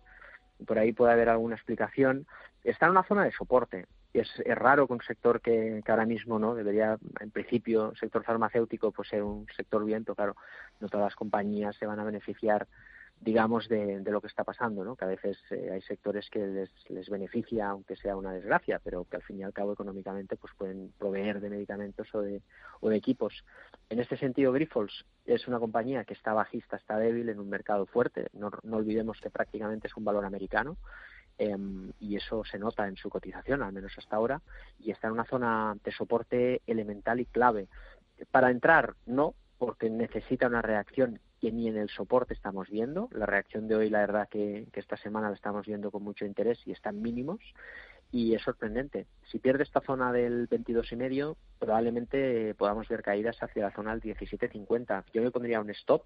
Por 0.65 0.79
ahí 0.79 0.93
puede 0.93 1.13
haber 1.13 1.29
alguna 1.29 1.55
explicación. 1.55 2.25
Está 2.63 2.85
en 2.85 2.91
una 2.91 3.03
zona 3.03 3.25
de 3.25 3.31
soporte. 3.31 3.85
Es, 4.13 4.29
es 4.45 4.57
raro 4.57 4.87
que 4.87 4.93
un 4.93 5.01
sector 5.01 5.41
que, 5.41 5.81
que, 5.83 5.91
ahora 5.91 6.05
mismo 6.05 6.37
no 6.37 6.53
debería, 6.53 6.97
en 7.19 7.31
principio, 7.31 7.91
el 7.91 7.97
sector 7.97 8.23
farmacéutico, 8.23 8.91
pues 8.91 9.09
ser 9.09 9.23
un 9.23 9.47
sector 9.55 9.83
viento. 9.83 10.15
Claro, 10.15 10.35
no 10.79 10.87
todas 10.87 11.07
las 11.07 11.15
compañías 11.15 11.75
se 11.75 11.85
van 11.85 11.99
a 11.99 12.03
beneficiar 12.03 12.67
digamos, 13.21 13.69
de, 13.69 14.01
de, 14.01 14.11
lo 14.11 14.19
que 14.19 14.27
está 14.27 14.43
pasando, 14.43 14.83
¿no? 14.83 14.95
Que 14.95 15.05
a 15.05 15.07
veces 15.07 15.37
eh, 15.49 15.69
hay 15.71 15.81
sectores 15.81 16.29
que 16.29 16.39
les, 16.39 16.69
les, 16.89 17.09
beneficia, 17.09 17.69
aunque 17.69 17.95
sea 17.95 18.17
una 18.17 18.33
desgracia, 18.33 18.81
pero 18.83 19.05
que 19.05 19.15
al 19.15 19.23
fin 19.23 19.39
y 19.39 19.43
al 19.43 19.53
cabo 19.53 19.73
económicamente 19.73 20.35
pues 20.35 20.53
pueden 20.57 20.91
proveer 20.97 21.39
de 21.39 21.49
medicamentos 21.49 22.13
o 22.13 22.21
de, 22.21 22.41
o 22.81 22.89
de 22.89 22.97
equipos. 22.97 23.45
En 23.89 23.99
este 23.99 24.17
sentido, 24.17 24.51
Grifols 24.51 25.05
es 25.25 25.47
una 25.47 25.59
compañía 25.59 26.03
que 26.03 26.13
está 26.13 26.33
bajista, 26.33 26.75
está 26.75 26.97
débil 26.97 27.29
en 27.29 27.39
un 27.39 27.49
mercado 27.49 27.85
fuerte. 27.85 28.27
No, 28.33 28.51
no 28.63 28.77
olvidemos 28.77 29.19
que 29.21 29.29
prácticamente 29.29 29.87
es 29.87 29.95
un 29.95 30.03
valor 30.03 30.25
americano. 30.25 30.77
Eh, 31.39 31.55
y 31.99 32.15
eso 32.15 32.43
se 32.43 32.59
nota 32.59 32.87
en 32.87 32.95
su 32.95 33.09
cotización, 33.09 33.63
al 33.63 33.73
menos 33.73 33.93
hasta 33.97 34.15
ahora, 34.15 34.41
y 34.79 34.91
está 34.91 35.07
en 35.07 35.13
una 35.13 35.25
zona 35.25 35.75
de 35.83 35.91
soporte 35.91 36.61
elemental 36.67 37.19
y 37.19 37.25
clave. 37.25 37.67
Para 38.29 38.51
entrar, 38.51 38.93
no, 39.05 39.33
porque 39.57 39.89
necesita 39.89 40.47
una 40.47 40.61
reacción 40.61 41.19
que 41.43 41.51
ni 41.51 41.67
en 41.67 41.75
el 41.75 41.89
soporte 41.89 42.33
estamos 42.33 42.69
viendo. 42.69 43.09
La 43.11 43.25
reacción 43.25 43.67
de 43.67 43.75
hoy, 43.75 43.89
la 43.89 43.99
verdad 43.99 44.29
que, 44.29 44.65
esta 44.71 44.95
semana 44.95 45.27
la 45.27 45.35
estamos 45.35 45.65
viendo 45.65 45.91
con 45.91 46.01
mucho 46.01 46.23
interés 46.23 46.57
y 46.65 46.71
están 46.71 47.01
mínimos. 47.01 47.41
Y 48.13 48.33
es 48.33 48.41
sorprendente. 48.43 49.07
Si 49.29 49.39
pierde 49.39 49.63
esta 49.63 49.81
zona 49.81 50.13
del 50.13 50.47
22,5, 50.47 50.93
y 50.93 50.95
medio, 50.95 51.37
probablemente 51.59 52.55
podamos 52.55 52.87
ver 52.87 53.03
caídas 53.03 53.43
hacia 53.43 53.63
la 53.63 53.75
zona 53.75 53.91
del 53.91 54.15
17,50. 54.15 55.03
Yo 55.13 55.21
me 55.21 55.31
pondría 55.31 55.59
un 55.59 55.69
stop 55.71 56.05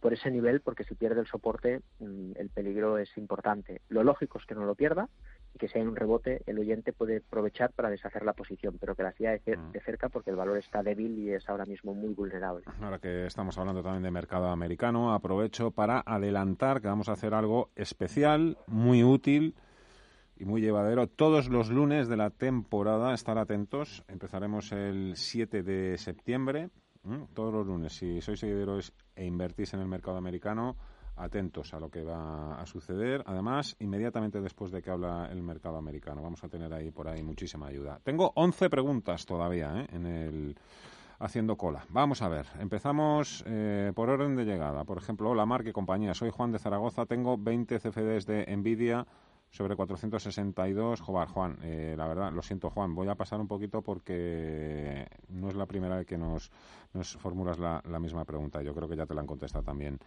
por 0.00 0.12
ese 0.12 0.30
nivel 0.30 0.60
porque 0.60 0.84
si 0.84 0.94
pierde 0.94 1.20
el 1.20 1.26
soporte 1.26 1.80
el 2.00 2.50
peligro 2.54 2.98
es 2.98 3.16
importante. 3.16 3.80
Lo 3.88 4.04
lógico 4.04 4.38
es 4.38 4.46
que 4.46 4.54
no 4.54 4.64
lo 4.64 4.74
pierda 4.74 5.08
y 5.54 5.58
que 5.58 5.68
si 5.68 5.78
hay 5.78 5.86
un 5.86 5.96
rebote 5.96 6.42
el 6.46 6.58
oyente 6.58 6.92
puede 6.92 7.18
aprovechar 7.18 7.72
para 7.72 7.90
deshacer 7.90 8.24
la 8.24 8.32
posición, 8.32 8.78
pero 8.80 8.94
que 8.94 9.02
la 9.02 9.12
siga 9.12 9.32
de, 9.32 9.40
de, 9.72 9.80
cerca 9.80 10.08
porque 10.08 10.30
el 10.30 10.36
valor 10.36 10.58
está 10.58 10.82
débil 10.82 11.18
y 11.18 11.32
es 11.32 11.48
ahora 11.48 11.64
mismo 11.64 11.94
muy 11.94 12.14
vulnerable. 12.14 12.64
Ahora 12.80 12.98
que 12.98 13.26
estamos 13.26 13.58
hablando 13.58 13.82
también 13.82 14.02
de 14.02 14.10
mercado 14.10 14.48
americano, 14.48 15.12
aprovecho 15.12 15.70
para 15.70 16.02
adelantar 16.06 16.80
que 16.80 16.88
vamos 16.88 17.08
a 17.08 17.12
hacer 17.12 17.34
algo 17.34 17.70
especial, 17.74 18.58
muy 18.66 19.02
útil 19.02 19.54
y 20.36 20.44
muy 20.44 20.60
llevadero. 20.60 21.08
Todos 21.08 21.48
los 21.48 21.70
lunes 21.70 22.08
de 22.08 22.16
la 22.16 22.30
temporada, 22.30 23.12
estar 23.14 23.38
atentos, 23.38 24.04
empezaremos 24.08 24.70
el 24.72 25.16
7 25.16 25.62
de 25.62 25.98
septiembre 25.98 26.70
todos 27.34 27.52
los 27.52 27.66
lunes, 27.66 27.92
si 27.92 28.20
sois 28.20 28.38
seguidores 28.38 28.92
e 29.14 29.24
invertís 29.24 29.74
en 29.74 29.80
el 29.80 29.88
mercado 29.88 30.16
americano, 30.16 30.76
atentos 31.18 31.74
a 31.74 31.80
lo 31.80 31.90
que 31.90 32.02
va 32.02 32.60
a 32.60 32.66
suceder. 32.66 33.22
Además, 33.26 33.76
inmediatamente 33.80 34.40
después 34.40 34.70
de 34.70 34.82
que 34.82 34.90
habla 34.90 35.28
el 35.30 35.42
mercado 35.42 35.76
americano, 35.76 36.22
vamos 36.22 36.42
a 36.44 36.48
tener 36.48 36.72
ahí 36.72 36.90
por 36.90 37.08
ahí 37.08 37.22
muchísima 37.22 37.66
ayuda. 37.66 38.00
Tengo 38.02 38.32
11 38.34 38.70
preguntas 38.70 39.26
todavía 39.26 39.80
¿eh? 39.80 39.86
en 39.92 40.06
el 40.06 40.58
haciendo 41.18 41.56
cola. 41.56 41.84
Vamos 41.88 42.22
a 42.22 42.28
ver, 42.28 42.46
empezamos 42.60 43.42
eh, 43.46 43.92
por 43.94 44.08
orden 44.08 44.36
de 44.36 44.44
llegada. 44.44 44.84
Por 44.84 44.98
ejemplo, 44.98 45.30
hola 45.30 45.46
Marc 45.46 45.66
y 45.66 45.72
compañía, 45.72 46.14
soy 46.14 46.30
Juan 46.30 46.52
de 46.52 46.60
Zaragoza, 46.60 47.06
tengo 47.06 47.36
20 47.36 47.80
CFDs 47.80 48.26
de 48.26 48.56
Nvidia 48.56 49.06
sobre 49.50 49.76
462. 49.76 51.00
Joder, 51.00 51.28
Juan, 51.28 51.58
eh, 51.62 51.94
la 51.96 52.06
verdad, 52.06 52.32
lo 52.32 52.42
siento, 52.42 52.70
Juan, 52.70 52.94
voy 52.94 53.08
a 53.08 53.14
pasar 53.14 53.40
un 53.40 53.48
poquito 53.48 53.82
porque 53.82 55.06
no 55.28 55.48
es 55.48 55.56
la 55.56 55.66
primera 55.66 55.96
vez 55.96 56.06
que 56.06 56.18
nos, 56.18 56.50
nos 56.92 57.16
formulas 57.16 57.58
la, 57.58 57.82
la, 57.88 57.98
misma 57.98 58.24
pregunta. 58.24 58.62
Yo 58.62 58.74
creo 58.74 58.88
que 58.88 58.96
ya 58.96 59.06
te 59.06 59.14
la 59.14 59.20
han 59.20 59.26
contestado 59.26 59.64
también 59.64 59.98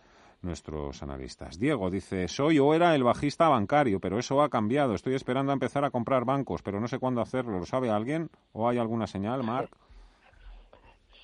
nuestros 0.42 1.04
analistas. 1.04 1.60
Diego 1.60 1.90
dice, 1.90 2.28
soy 2.28 2.60
o 2.60 2.74
era 2.74 2.96
el 2.96 3.04
bajista 3.04 3.48
bancario, 3.48 4.00
pero 4.00 4.18
eso 4.18 4.42
ha 4.42 4.50
cambiado. 4.50 4.96
Estoy 4.96 5.16
esperando 5.16 5.52
a 5.52 5.54
empezar 5.54 5.86
a 5.86 5.92
comprar 5.92 6.26
bancos, 6.26 6.62
pero 6.62 6.80
no 6.80 6.88
sé 6.88 7.00
cuándo 7.00 7.22
hacerlo. 7.22 7.60
¿Lo 7.60 7.66
sabe 7.66 7.90
alguien? 7.90 8.30
¿O 8.54 8.68
hay 8.68 8.78
alguna 8.78 9.08
señal, 9.08 9.44
Marc? 9.44 9.72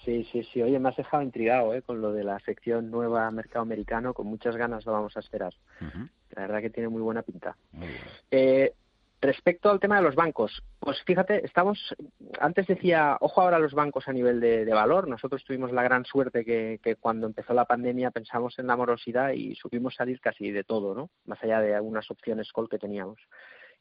Sí, 0.07 0.25
sí, 0.31 0.41
sí. 0.53 0.61
Oye, 0.61 0.79
me 0.79 0.87
has 0.87 0.95
dejado 0.95 1.21
intrigado 1.21 1.73
¿eh? 1.73 1.81
con 1.81 1.99
lo 1.99 2.13
de 2.13 2.23
la 2.23 2.39
sección 2.39 2.89
nueva 2.89 3.29
mercado 3.29 3.63
americano. 3.63 4.13
Con 4.13 4.27
muchas 4.27 4.55
ganas 4.55 4.85
lo 4.85 4.93
vamos 4.93 5.17
a 5.17 5.19
esperar. 5.19 5.53
Uh 5.81 5.83
-huh. 5.83 6.09
La 6.29 6.43
verdad 6.43 6.61
que 6.61 6.69
tiene 6.69 6.87
muy 6.87 7.01
buena 7.01 7.23
pinta. 7.23 7.57
Muy. 7.73 7.89
Eh, 8.31 8.73
respecto 9.19 9.69
al 9.69 9.81
tema 9.81 9.97
de 9.97 10.03
los 10.03 10.15
bancos, 10.15 10.63
pues 10.79 11.03
fíjate, 11.03 11.45
estamos, 11.45 11.93
antes 12.39 12.67
decía, 12.67 13.17
ojo 13.19 13.41
ahora 13.41 13.57
a 13.57 13.59
los 13.59 13.73
bancos 13.73 14.07
a 14.07 14.13
nivel 14.13 14.39
de, 14.39 14.63
de 14.63 14.73
valor. 14.73 15.09
Nosotros 15.09 15.43
tuvimos 15.43 15.73
la 15.73 15.83
gran 15.83 16.05
suerte 16.05 16.45
que, 16.45 16.79
que, 16.81 16.95
cuando 16.95 17.27
empezó 17.27 17.53
la 17.53 17.65
pandemia 17.65 18.11
pensamos 18.11 18.57
en 18.59 18.67
la 18.67 18.77
morosidad 18.77 19.31
y 19.31 19.55
supimos 19.55 19.95
salir 19.95 20.21
casi 20.21 20.51
de 20.51 20.63
todo, 20.63 20.95
¿no? 20.95 21.09
Más 21.25 21.43
allá 21.43 21.59
de 21.59 21.75
algunas 21.75 22.09
opciones 22.09 22.53
call 22.53 22.69
que 22.69 22.79
teníamos 22.79 23.19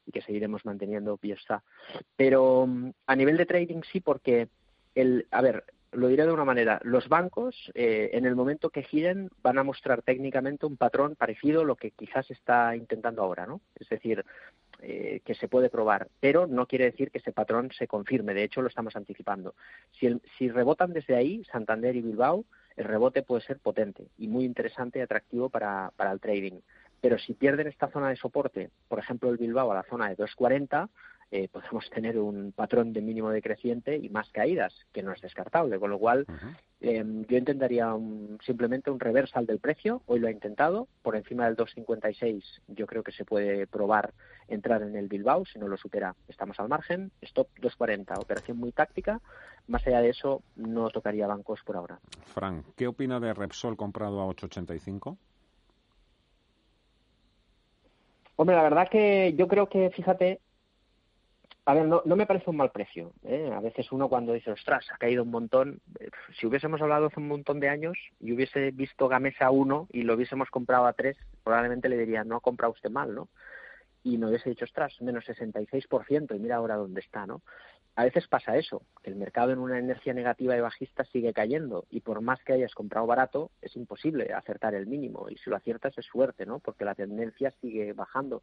y 0.05 0.11
que 0.11 0.23
seguiremos 0.23 0.65
manteniendo, 0.65 1.21
y 1.23 1.31
está. 1.31 1.63
Pero 2.17 2.69
a 3.07 3.15
nivel 3.15 3.37
de 3.37 3.47
trading 3.47 3.83
sí, 3.93 4.01
porque 4.01 4.49
el, 4.97 5.29
a 5.31 5.43
ver, 5.43 5.65
lo 5.97 6.09
diré 6.09 6.27
de 6.27 6.33
una 6.33 6.45
manera, 6.45 6.79
los 6.85 7.09
bancos 7.09 7.71
eh, 7.75 8.11
en 8.13 8.27
el 8.27 8.37
momento 8.37 8.71
que 8.71 8.83
giren 8.83 9.31
van 9.43 9.59
a 9.59 9.65
mostrar 9.65 10.03
técnicamente 10.03 10.67
un 10.67 10.77
patrón 10.77 11.17
parecido 11.17 11.63
a 11.63 11.65
lo 11.65 11.77
que 11.77 11.91
quizás 11.91 12.31
está 12.31 12.77
intentando 12.77 13.23
ahora, 13.23 13.47
¿no? 13.47 13.61
Es 13.75 13.89
decir, 13.89 14.25
eh, 14.83 15.21
que 15.25 15.35
se 15.35 15.49
puede 15.49 15.71
probar, 15.71 16.09
pero 16.21 16.47
no 16.47 16.67
quiere 16.67 16.85
decir 16.85 17.11
que 17.11 17.19
ese 17.19 17.33
patrón 17.33 17.71
se 17.73 17.89
confirme, 17.89 18.35
de 18.35 18.45
hecho 18.45 18.61
lo 18.61 18.69
estamos 18.69 18.95
anticipando. 18.95 19.55
Si, 19.93 20.49
rebotan 20.51 20.93
desde 20.93 21.17
ahí, 21.17 21.43
Santander 21.45 21.97
y 21.97 22.03
Bilbao, 22.03 22.45
el 22.77 22.85
rebote 22.85 23.23
puede 23.23 23.43
ser 23.43 23.59
potente 23.59 24.09
y 24.19 24.29
muy 24.29 24.45
interesante 24.45 24.99
y 24.99 25.03
atractivo 25.03 25.49
para, 25.49 25.93
para 25.97 26.13
el 26.13 26.21
trading. 26.21 26.61
Pero 27.01 27.19
si 27.19 27.33
pierden 27.33 27.69
esta 27.69 27.89
zona 27.89 28.11
de 28.11 28.17
soporte, 28.17 28.71
por 28.89 28.99
ejemplo 28.99 29.31
el 29.31 29.39
Bilbao 29.39 29.73
a 29.73 29.77
la 29.77 29.83
zona 29.85 30.09
de 30.09 30.17
240, 30.17 30.91
eh, 31.31 31.49
podemos 31.49 31.89
tener 31.91 32.19
un 32.19 32.53
patrón 32.53 32.93
de 32.93 33.01
mínimo 33.01 33.31
decreciente 33.31 33.97
y 33.97 34.09
más 34.09 34.31
caídas, 34.31 34.73
que 34.93 35.03
no 35.03 35.13
es 35.13 35.21
descartable. 35.21 35.79
Con 35.79 35.91
lo 35.91 35.99
cual, 35.99 36.25
uh 36.29 36.33
-huh. 36.33 36.57
eh, 36.81 37.25
yo 37.29 37.37
intentaría 37.37 37.93
un, 37.95 38.39
simplemente 38.45 38.91
un 38.91 39.01
reversal 39.01 39.47
del 39.47 39.59
precio. 39.59 40.03
Hoy 40.07 40.21
lo 40.21 40.29
ha 40.29 40.31
intentado. 40.31 40.89
Por 41.03 41.17
encima 41.17 41.47
del 41.47 41.57
2,56 41.57 42.43
yo 42.69 42.87
creo 42.87 43.03
que 43.03 43.13
se 43.13 43.25
puede 43.25 43.67
probar 43.67 44.15
entrar 44.49 44.83
en 44.83 44.95
el 44.97 45.09
Bilbao. 45.09 45.45
Si 45.45 45.59
no 45.59 45.67
lo 45.69 45.77
supera, 45.77 46.15
estamos 46.29 46.61
al 46.61 46.69
margen. 46.69 47.11
Stop 47.23 47.49
2,40. 47.61 48.19
Operación 48.21 48.59
muy 48.59 48.73
táctica. 48.73 49.21
Más 49.67 49.85
allá 49.87 50.01
de 50.01 50.11
eso, 50.11 50.43
no 50.55 50.91
tocaría 50.91 51.27
bancos 51.27 51.61
por 51.65 51.77
ahora. 51.77 51.99
Frank, 52.35 52.65
¿qué 52.77 52.87
opina 52.87 53.19
de 53.19 53.35
Repsol 53.35 53.77
comprado 53.77 54.21
a 54.21 54.27
8,85? 54.27 55.17
Hombre, 58.37 58.55
la 58.55 58.63
verdad 58.63 58.89
que 58.89 59.35
yo 59.37 59.49
creo 59.49 59.67
que, 59.69 59.91
fíjate, 59.91 60.41
a 61.69 61.75
ver, 61.75 61.85
no, 61.85 62.01
no, 62.05 62.15
me 62.15 62.27
parece 62.27 62.49
un 62.49 62.57
mal 62.57 62.71
precio. 62.71 63.13
¿eh? 63.25 63.51
A 63.53 63.59
veces 63.59 63.91
uno 63.91 64.09
cuando 64.09 64.33
dice, 64.33 64.53
ostras, 64.53 64.87
ha 64.93 64.99
caído 64.99 65.25
un 65.25 65.33
montón. 65.33 65.81
Si 66.39 66.47
hubiésemos 66.47 66.81
hablado 66.81 67.07
hace 67.07 67.19
un 67.19 67.27
montón 67.27 67.59
de 67.59 67.69
años 67.69 67.99
y 68.21 68.33
hubiese 68.33 68.71
visto 68.71 69.09
Gamesa 69.09 69.51
1 69.51 69.89
y 69.93 70.03
lo 70.03 70.15
hubiésemos 70.15 70.49
comprado 70.49 70.87
a 70.87 70.93
3, 70.93 71.17
probablemente 71.43 71.89
le 71.89 71.99
diría, 71.99 72.23
no 72.23 72.37
ha 72.37 72.41
comprado 72.41 72.73
usted 72.73 72.89
mal, 72.89 73.13
¿no? 73.13 73.29
Y 74.05 74.17
me 74.17 74.29
hubiese 74.29 74.49
dicho, 74.49 74.65
ostras, 74.65 74.95
menos 75.01 75.25
66% 75.25 76.37
y 76.37 76.39
mira 76.39 76.55
ahora 76.55 76.77
dónde 76.77 77.01
está, 77.01 77.27
¿no? 77.27 77.43
A 77.97 78.05
veces 78.05 78.29
pasa 78.29 78.57
eso, 78.57 78.83
que 79.03 79.11
el 79.11 79.17
mercado 79.17 79.51
en 79.51 79.59
una 79.59 79.81
inercia 79.81 80.15
negativa 80.15 80.57
y 80.57 80.61
bajista 80.61 81.03
sigue 81.05 81.33
cayendo 81.33 81.87
y 81.91 82.01
por 82.01 82.21
más 82.21 82.39
que 82.45 82.53
hayas 82.53 82.75
comprado 82.75 83.07
barato, 83.07 83.51
es 83.61 83.75
imposible 83.75 84.33
acertar 84.35 84.75
el 84.75 84.87
mínimo 84.87 85.29
y 85.31 85.37
si 85.39 85.51
lo 85.51 85.57
aciertas 85.57 85.99
es 85.99 86.05
suerte, 86.05 86.47
¿no? 86.47 86.61
Porque 86.61 86.85
la 86.85 86.95
tendencia 86.95 87.53
sigue 87.61 87.93
bajando 87.95 88.43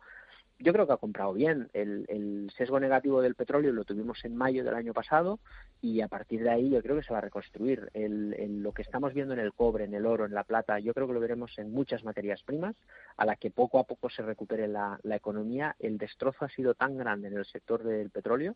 yo 0.63 0.71
creo 0.71 0.87
que 0.87 0.93
ha 0.93 0.97
comprado 0.97 1.33
bien. 1.33 1.69
El, 1.73 2.05
el, 2.07 2.49
sesgo 2.57 2.79
negativo 2.79 3.21
del 3.21 3.35
petróleo 3.35 3.73
lo 3.73 3.83
tuvimos 3.83 4.23
en 4.23 4.35
mayo 4.35 4.63
del 4.63 4.75
año 4.75 4.93
pasado 4.93 5.39
y 5.81 6.01
a 6.01 6.07
partir 6.07 6.41
de 6.41 6.49
ahí 6.49 6.69
yo 6.69 6.81
creo 6.81 6.95
que 6.95 7.03
se 7.03 7.11
va 7.11 7.19
a 7.19 7.21
reconstruir. 7.21 7.89
El, 7.93 8.33
el, 8.39 8.63
lo 8.63 8.71
que 8.71 8.81
estamos 8.81 9.13
viendo 9.13 9.33
en 9.33 9.41
el 9.41 9.53
cobre, 9.53 9.83
en 9.83 9.93
el 9.93 10.05
oro, 10.05 10.25
en 10.25 10.33
la 10.33 10.45
plata, 10.45 10.79
yo 10.79 10.93
creo 10.93 11.07
que 11.07 11.13
lo 11.13 11.19
veremos 11.19 11.57
en 11.59 11.71
muchas 11.71 12.03
materias 12.05 12.41
primas, 12.43 12.75
a 13.17 13.25
la 13.25 13.35
que 13.35 13.51
poco 13.51 13.77
a 13.77 13.83
poco 13.83 14.09
se 14.09 14.21
recupere 14.21 14.67
la, 14.67 14.99
la 15.03 15.17
economía. 15.17 15.75
El 15.79 15.97
destrozo 15.97 16.45
ha 16.45 16.49
sido 16.49 16.73
tan 16.73 16.97
grande 16.97 17.27
en 17.27 17.37
el 17.37 17.45
sector 17.45 17.83
del 17.83 18.09
petróleo 18.09 18.55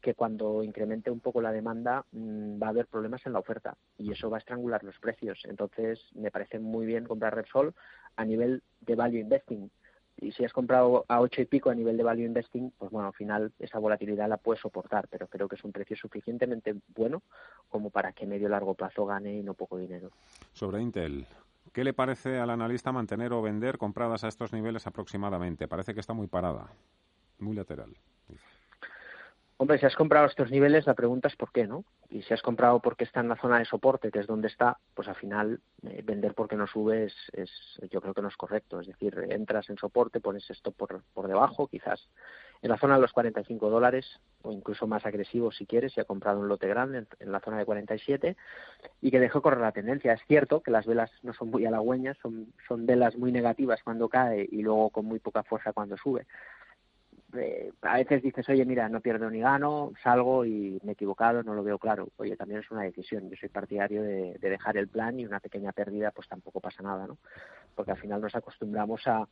que 0.00 0.14
cuando 0.14 0.64
incremente 0.64 1.10
un 1.10 1.20
poco 1.20 1.40
la 1.40 1.52
demanda 1.52 2.04
mm, 2.10 2.60
va 2.60 2.66
a 2.66 2.70
haber 2.70 2.86
problemas 2.86 3.24
en 3.24 3.32
la 3.32 3.38
oferta 3.38 3.76
y 3.96 4.10
eso 4.10 4.28
va 4.28 4.36
a 4.36 4.40
estrangular 4.40 4.82
los 4.82 4.98
precios. 4.98 5.40
Entonces, 5.44 6.00
me 6.14 6.30
parece 6.30 6.58
muy 6.58 6.84
bien 6.84 7.04
comprar 7.04 7.34
Repsol 7.34 7.72
a 8.16 8.24
nivel 8.24 8.62
de 8.80 8.96
value 8.96 9.20
investing. 9.20 9.70
Y 10.22 10.30
si 10.30 10.44
has 10.44 10.52
comprado 10.52 11.04
a 11.08 11.20
ocho 11.20 11.42
y 11.42 11.46
pico 11.46 11.68
a 11.68 11.74
nivel 11.74 11.96
de 11.96 12.04
value 12.04 12.24
investing, 12.24 12.70
pues 12.78 12.92
bueno, 12.92 13.08
al 13.08 13.14
final 13.14 13.52
esa 13.58 13.80
volatilidad 13.80 14.28
la 14.28 14.36
puedes 14.36 14.60
soportar, 14.60 15.08
pero 15.08 15.26
creo 15.26 15.48
que 15.48 15.56
es 15.56 15.64
un 15.64 15.72
precio 15.72 15.96
suficientemente 15.96 16.76
bueno 16.94 17.22
como 17.68 17.90
para 17.90 18.12
que 18.12 18.24
medio 18.24 18.48
largo 18.48 18.74
plazo 18.74 19.04
gane 19.04 19.34
y 19.34 19.42
no 19.42 19.54
poco 19.54 19.78
dinero. 19.78 20.10
Sobre 20.52 20.80
Intel, 20.80 21.26
¿qué 21.72 21.82
le 21.82 21.92
parece 21.92 22.38
al 22.38 22.50
analista 22.50 22.92
mantener 22.92 23.32
o 23.32 23.42
vender 23.42 23.78
compradas 23.78 24.22
a 24.22 24.28
estos 24.28 24.52
niveles 24.52 24.86
aproximadamente? 24.86 25.66
Parece 25.66 25.92
que 25.92 26.00
está 26.00 26.14
muy 26.14 26.28
parada, 26.28 26.70
muy 27.40 27.56
lateral. 27.56 27.92
Hombre, 29.56 29.78
si 29.78 29.86
has 29.86 29.96
comprado 29.96 30.26
estos 30.26 30.52
niveles, 30.52 30.86
la 30.86 30.94
pregunta 30.94 31.26
es 31.26 31.36
por 31.36 31.50
qué, 31.50 31.66
¿no? 31.66 31.84
Y 32.12 32.20
si 32.22 32.34
has 32.34 32.42
comprado 32.42 32.78
porque 32.80 33.04
está 33.04 33.20
en 33.20 33.30
la 33.30 33.36
zona 33.36 33.58
de 33.58 33.64
soporte, 33.64 34.10
que 34.10 34.18
es 34.18 34.26
donde 34.26 34.48
está, 34.48 34.78
pues 34.94 35.08
al 35.08 35.14
final 35.14 35.60
eh, 35.82 36.02
vender 36.04 36.34
porque 36.34 36.56
no 36.56 36.66
sube 36.66 37.06
es, 37.06 37.14
yo 37.90 38.02
creo 38.02 38.12
que 38.12 38.20
no 38.20 38.28
es 38.28 38.36
correcto. 38.36 38.80
Es 38.80 38.86
decir, 38.86 39.18
entras 39.30 39.70
en 39.70 39.78
soporte, 39.78 40.20
pones 40.20 40.48
esto 40.50 40.72
por, 40.72 41.02
por 41.14 41.26
debajo, 41.26 41.68
quizás 41.68 42.06
en 42.60 42.68
la 42.68 42.76
zona 42.76 42.96
de 42.96 43.00
los 43.00 43.12
45 43.12 43.70
dólares 43.70 44.20
o 44.42 44.52
incluso 44.52 44.86
más 44.86 45.06
agresivo 45.06 45.50
si 45.52 45.64
quieres, 45.64 45.94
si 45.94 46.02
ha 46.02 46.04
comprado 46.04 46.38
un 46.38 46.48
lote 46.48 46.68
grande 46.68 47.06
en, 47.18 47.32
la 47.32 47.40
zona 47.40 47.56
de 47.56 47.64
47 47.64 48.36
y 49.00 49.10
que 49.10 49.18
dejó 49.18 49.40
correr 49.40 49.60
la 49.60 49.72
tendencia. 49.72 50.12
Es 50.12 50.20
cierto 50.26 50.60
que 50.60 50.70
las 50.70 50.84
velas 50.84 51.10
no 51.22 51.32
son 51.32 51.48
muy 51.48 51.64
halagüeñas, 51.64 52.18
son, 52.18 52.52
son 52.68 52.84
velas 52.84 53.16
muy 53.16 53.32
negativas 53.32 53.82
cuando 53.82 54.10
cae 54.10 54.46
y 54.52 54.60
luego 54.60 54.90
con 54.90 55.06
muy 55.06 55.18
poca 55.18 55.44
fuerza 55.44 55.72
cuando 55.72 55.96
sube 55.96 56.26
eh, 57.34 57.72
a 57.82 57.96
veces 57.96 58.22
dices, 58.22 58.48
oye, 58.48 58.64
mira, 58.64 58.88
no 58.88 59.00
pierdo 59.00 59.30
ni 59.30 59.40
gano, 59.40 59.92
salgo 60.02 60.44
y 60.44 60.78
me 60.82 60.92
he 60.92 60.94
equivocado, 60.94 61.42
no 61.42 61.54
lo 61.54 61.64
veo 61.64 61.78
claro. 61.78 62.08
Oye, 62.16 62.36
también 62.36 62.60
es 62.60 62.70
una 62.70 62.82
decisión. 62.82 63.28
Yo 63.28 63.36
soy 63.36 63.48
partidario 63.48 64.02
de, 64.02 64.38
de 64.38 64.50
dejar 64.50 64.76
el 64.76 64.88
plan 64.88 65.18
y 65.18 65.24
una 65.24 65.40
pequeña 65.40 65.72
pérdida, 65.72 66.10
pues 66.10 66.28
tampoco 66.28 66.60
pasa 66.60 66.82
nada, 66.82 67.06
¿no? 67.06 67.18
Porque 67.74 67.92
al 67.92 67.98
final 67.98 68.20
nos 68.20 68.34
acostumbramos 68.34 69.06
a, 69.06 69.26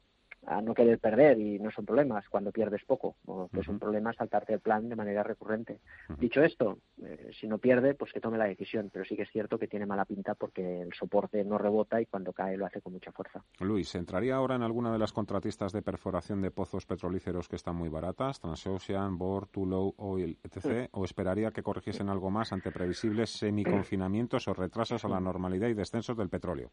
a 0.46 0.60
no 0.60 0.74
querer 0.74 0.98
perder 0.98 1.38
y 1.38 1.58
no 1.58 1.70
son 1.70 1.84
problemas 1.84 2.28
cuando 2.28 2.50
pierdes 2.50 2.84
poco, 2.84 3.16
o 3.26 3.48
que 3.48 3.60
es 3.60 3.68
un 3.68 3.78
problema 3.78 4.12
saltarte 4.12 4.54
el 4.54 4.60
plan 4.60 4.88
de 4.88 4.96
manera 4.96 5.22
recurrente. 5.22 5.80
Dicho 6.18 6.42
esto, 6.42 6.78
eh, 7.02 7.30
si 7.38 7.46
no 7.46 7.58
pierde, 7.58 7.94
pues 7.94 8.12
que 8.12 8.20
tome 8.20 8.38
la 8.38 8.46
decisión, 8.46 8.90
pero 8.92 9.04
sí 9.04 9.16
que 9.16 9.22
es 9.22 9.30
cierto 9.30 9.58
que 9.58 9.68
tiene 9.68 9.86
mala 9.86 10.04
pinta 10.04 10.34
porque 10.34 10.82
el 10.82 10.92
soporte 10.94 11.44
no 11.44 11.58
rebota 11.58 12.00
y 12.00 12.06
cuando 12.06 12.32
cae 12.32 12.56
lo 12.56 12.66
hace 12.66 12.80
con 12.80 12.92
mucha 12.92 13.12
fuerza. 13.12 13.42
Luis, 13.60 13.94
¿entraría 13.94 14.36
ahora 14.36 14.56
en 14.56 14.62
alguna 14.62 14.92
de 14.92 14.98
las 14.98 15.12
contratistas 15.12 15.72
de 15.72 15.82
perforación 15.82 16.40
de 16.40 16.50
pozos 16.50 16.86
petrolíferos 16.86 17.48
que 17.48 17.56
están 17.56 17.76
muy 17.76 17.88
baratas, 17.88 18.40
Transocean, 18.40 19.18
Bor, 19.18 19.46
Tullow, 19.48 19.94
Oil, 19.98 20.38
etc., 20.42 20.88
o 20.92 21.04
esperaría 21.04 21.50
que 21.50 21.62
corrigiesen 21.62 22.08
algo 22.08 22.30
más 22.30 22.52
ante 22.52 22.72
previsibles 22.72 23.30
semiconfinamientos 23.30 24.48
o 24.48 24.54
retrasos 24.54 25.04
a 25.04 25.08
la 25.08 25.20
normalidad 25.20 25.68
y 25.68 25.74
descensos 25.74 26.16
del 26.16 26.28
petróleo? 26.28 26.70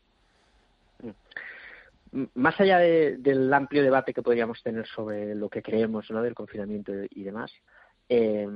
Más 2.33 2.59
allá 2.59 2.79
del 2.79 3.53
amplio 3.53 3.83
debate 3.83 4.13
que 4.13 4.21
podríamos 4.21 4.61
tener 4.63 4.87
sobre 4.87 5.35
lo 5.35 5.49
que 5.49 5.61
creemos 5.61 6.09
¿no? 6.11 6.21
del 6.21 6.35
confinamiento 6.35 6.91
y 7.09 7.23
demás, 7.23 7.51
eh, 8.09 8.47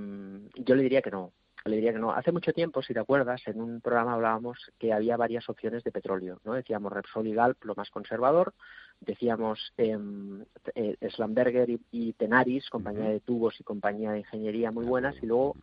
yo 0.56 0.76
le 0.76 0.84
diría 0.84 1.02
que 1.02 1.12
no. 1.12 1.34
Le 1.64 1.76
diría 1.76 1.94
que 1.94 2.00
no. 2.00 2.12
Hace 2.12 2.32
mucho 2.32 2.54
tiempo, 2.54 2.82
si 2.82 2.94
te 2.94 3.00
acuerdas, 3.00 3.42
en 3.46 3.62
un 3.62 3.82
programa 3.82 4.14
hablábamos 4.14 4.72
que 4.80 4.94
había 4.94 5.16
varias 5.16 5.48
opciones 5.48 5.84
de 5.84 5.92
petróleo. 5.92 6.42
¿no? 6.44 6.54
Decíamos 6.54 6.92
Repsol 6.92 7.28
y 7.28 7.34
Galp, 7.34 7.64
lo 7.66 7.76
más 7.76 7.92
conservador. 7.92 8.56
Decíamos 9.00 9.72
em, 9.78 10.44
eh, 10.74 10.98
Slamberger 11.12 11.70
y, 11.92 12.14
Tenaris, 12.14 12.68
compañía 12.70 13.10
de 13.10 13.20
tubos 13.20 13.60
y 13.60 13.64
compañía 13.64 14.12
de 14.12 14.20
ingeniería 14.20 14.72
muy 14.72 14.86
buenas. 14.86 15.16
Y 15.22 15.28
luego 15.28 15.56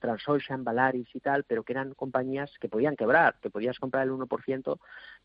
Transocean, 0.00 0.64
Valaris 0.64 1.14
y 1.14 1.20
tal, 1.20 1.44
pero 1.44 1.62
que 1.62 1.74
eran 1.74 1.94
compañías 1.94 2.50
que 2.60 2.68
podían 2.68 2.96
quebrar, 2.96 3.38
que 3.40 3.50
podías 3.50 3.78
comprar 3.78 4.04
el 4.04 4.12
1%. 4.12 4.78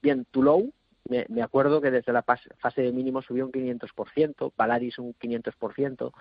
Bien, 0.04 0.26
Tullow, 0.30 0.72
me, 1.10 1.42
acuerdo 1.42 1.82
que 1.82 1.92
desde 1.92 2.14
la 2.14 2.24
fase 2.24 2.82
de 2.82 2.92
mínimo 2.92 3.22
subió 3.22 3.46
un 3.46 3.52
500%, 3.52 4.54
Valaris 4.56 5.00
un 5.00 5.14
500%, 5.16 6.12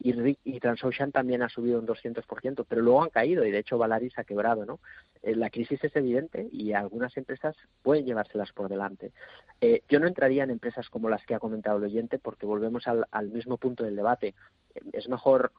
y, 0.00 0.38
y 0.44 0.60
Transocean 0.60 1.10
también 1.10 1.42
ha 1.42 1.48
subido 1.48 1.80
un 1.80 1.86
200%, 1.86 2.64
pero 2.68 2.82
luego 2.82 3.02
han 3.02 3.10
caído 3.10 3.44
y 3.44 3.50
de 3.50 3.58
hecho 3.58 3.78
Valaris 3.78 4.16
ha 4.18 4.24
quebrado, 4.24 4.64
¿no? 4.64 4.78
Eh, 5.22 5.34
la 5.34 5.50
crisis 5.50 5.82
es 5.82 5.94
evidente 5.96 6.48
y 6.52 6.72
algunas 6.72 7.16
empresas 7.16 7.56
pueden 7.82 8.06
llevárselas 8.06 8.52
por 8.52 8.68
delante. 8.68 9.12
Eh, 9.60 9.82
yo 9.88 9.98
no 9.98 10.06
entraría 10.06 10.44
en 10.44 10.50
empresas 10.50 10.88
como 10.88 11.08
las 11.08 11.24
que 11.26 11.34
ha 11.34 11.40
comentado 11.40 11.78
el 11.78 11.84
oyente 11.84 12.18
porque 12.18 12.46
volvemos 12.46 12.84
al 12.86 13.28
mismo 13.30 13.56
punto 13.56 13.82
del 13.82 13.96
debate. 13.96 14.34
Es 14.92 15.08
mejor 15.08 15.50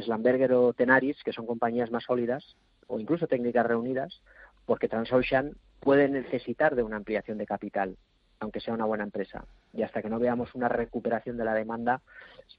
Slamberger 0.00 0.54
o 0.54 0.72
Tenaris, 0.72 1.22
que 1.22 1.34
son 1.34 1.46
compañías 1.46 1.90
más 1.90 2.04
sólidas, 2.04 2.56
o 2.86 2.98
incluso 2.98 3.26
técnicas 3.26 3.66
reunidas, 3.66 4.22
porque 4.64 4.88
Transocean 4.88 5.54
puede 5.80 6.08
necesitar 6.08 6.76
de 6.76 6.82
una 6.82 6.96
ampliación 6.96 7.36
de 7.36 7.46
capital 7.46 7.96
aunque 8.42 8.60
sea 8.60 8.74
una 8.74 8.84
buena 8.84 9.04
empresa. 9.04 9.44
Y 9.72 9.82
hasta 9.82 10.02
que 10.02 10.10
no 10.10 10.18
veamos 10.18 10.54
una 10.54 10.68
recuperación 10.68 11.36
de 11.36 11.44
la 11.44 11.54
demanda, 11.54 12.02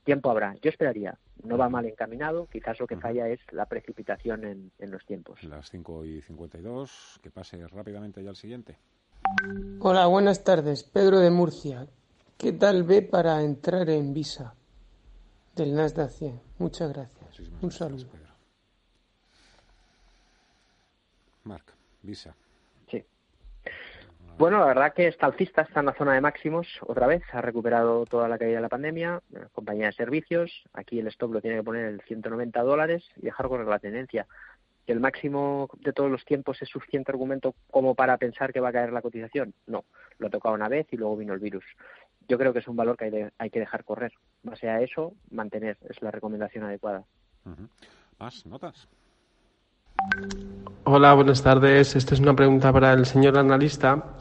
tiempo 0.03 0.31
habrá. 0.31 0.55
Yo 0.61 0.69
esperaría. 0.69 1.17
No 1.43 1.57
va 1.57 1.69
mal 1.69 1.85
encaminado. 1.85 2.47
Quizás 2.47 2.79
lo 2.79 2.87
que 2.87 2.97
falla 2.97 3.27
es 3.27 3.39
la 3.51 3.65
precipitación 3.65 4.71
en, 4.79 4.91
los 4.91 5.05
tiempos. 5.05 5.43
Las 5.43 5.69
5 5.69 6.05
y 6.05 6.21
52. 6.21 7.19
Que 7.21 7.29
pase 7.29 7.67
rápidamente 7.67 8.23
ya 8.23 8.29
al 8.29 8.35
siguiente. 8.35 8.77
Hola, 9.79 10.07
buenas 10.07 10.43
tardes. 10.43 10.83
Pedro 10.83 11.19
de 11.19 11.29
Murcia. 11.29 11.85
¿Qué 12.37 12.53
tal 12.53 12.83
ve 12.83 13.01
para 13.01 13.41
entrar 13.41 13.89
en 13.89 14.13
Visa 14.13 14.55
del 15.55 15.75
Nasdaq 15.75 16.09
100? 16.09 16.41
Muchas 16.59 16.93
gracias. 16.93 17.39
Un 17.61 17.71
saludo. 17.71 18.05
Marc, 21.43 21.73
Visa. 22.01 22.35
Bueno, 24.37 24.59
la 24.59 24.65
verdad 24.65 24.93
que 24.93 25.07
está 25.07 25.27
alcista, 25.27 25.61
está 25.61 25.81
en 25.81 25.85
la 25.85 25.93
zona 25.93 26.13
de 26.13 26.21
máximos 26.21 26.67
otra 26.81 27.05
vez, 27.05 27.23
ha 27.31 27.41
recuperado 27.41 28.05
toda 28.05 28.27
la 28.27 28.39
caída 28.39 28.55
de 28.55 28.61
la 28.61 28.69
pandemia, 28.69 29.21
compañía 29.53 29.85
de 29.87 29.93
servicios, 29.93 30.51
aquí 30.73 30.99
el 30.99 31.07
stop 31.07 31.33
lo 31.33 31.41
tiene 31.41 31.57
que 31.57 31.63
poner 31.63 31.85
en 31.85 31.99
190 31.99 32.61
dólares 32.63 33.03
y 33.17 33.21
dejar 33.21 33.47
correr 33.47 33.67
la 33.67 33.79
tendencia. 33.79 34.25
¿Que 34.85 34.91
el 34.91 34.99
máximo 34.99 35.69
de 35.79 35.93
todos 35.93 36.11
los 36.11 36.25
tiempos 36.25 36.61
es 36.61 36.67
suficiente 36.67 37.11
argumento 37.11 37.55
como 37.71 37.95
para 37.95 38.17
pensar 38.17 38.51
que 38.51 38.59
va 38.59 38.69
a 38.69 38.73
caer 38.73 38.91
la 38.91 39.01
cotización? 39.01 39.53
No, 39.67 39.85
lo 40.17 40.27
ha 40.27 40.31
tocado 40.31 40.55
una 40.55 40.67
vez 40.67 40.87
y 40.91 40.97
luego 40.97 41.15
vino 41.15 41.33
el 41.33 41.39
virus. 41.39 41.63
Yo 42.27 42.37
creo 42.37 42.51
que 42.51 42.59
es 42.59 42.67
un 42.67 42.75
valor 42.75 42.97
que 42.97 43.31
hay, 43.37 43.49
que 43.49 43.59
dejar 43.59 43.85
correr. 43.85 44.11
Base 44.41 44.67
a 44.67 44.81
eso, 44.81 45.13
mantener 45.29 45.77
es 45.89 46.01
la 46.01 46.11
recomendación 46.11 46.65
adecuada. 46.65 47.05
¿Más 48.19 48.45
notas? 48.45 48.89
Hola, 50.85 51.13
buenas 51.13 51.41
tardes. 51.41 51.95
Esta 51.95 52.13
es 52.13 52.19
una 52.19 52.35
pregunta 52.35 52.73
para 52.73 52.91
el 52.91 53.05
señor 53.05 53.37
analista 53.37 54.17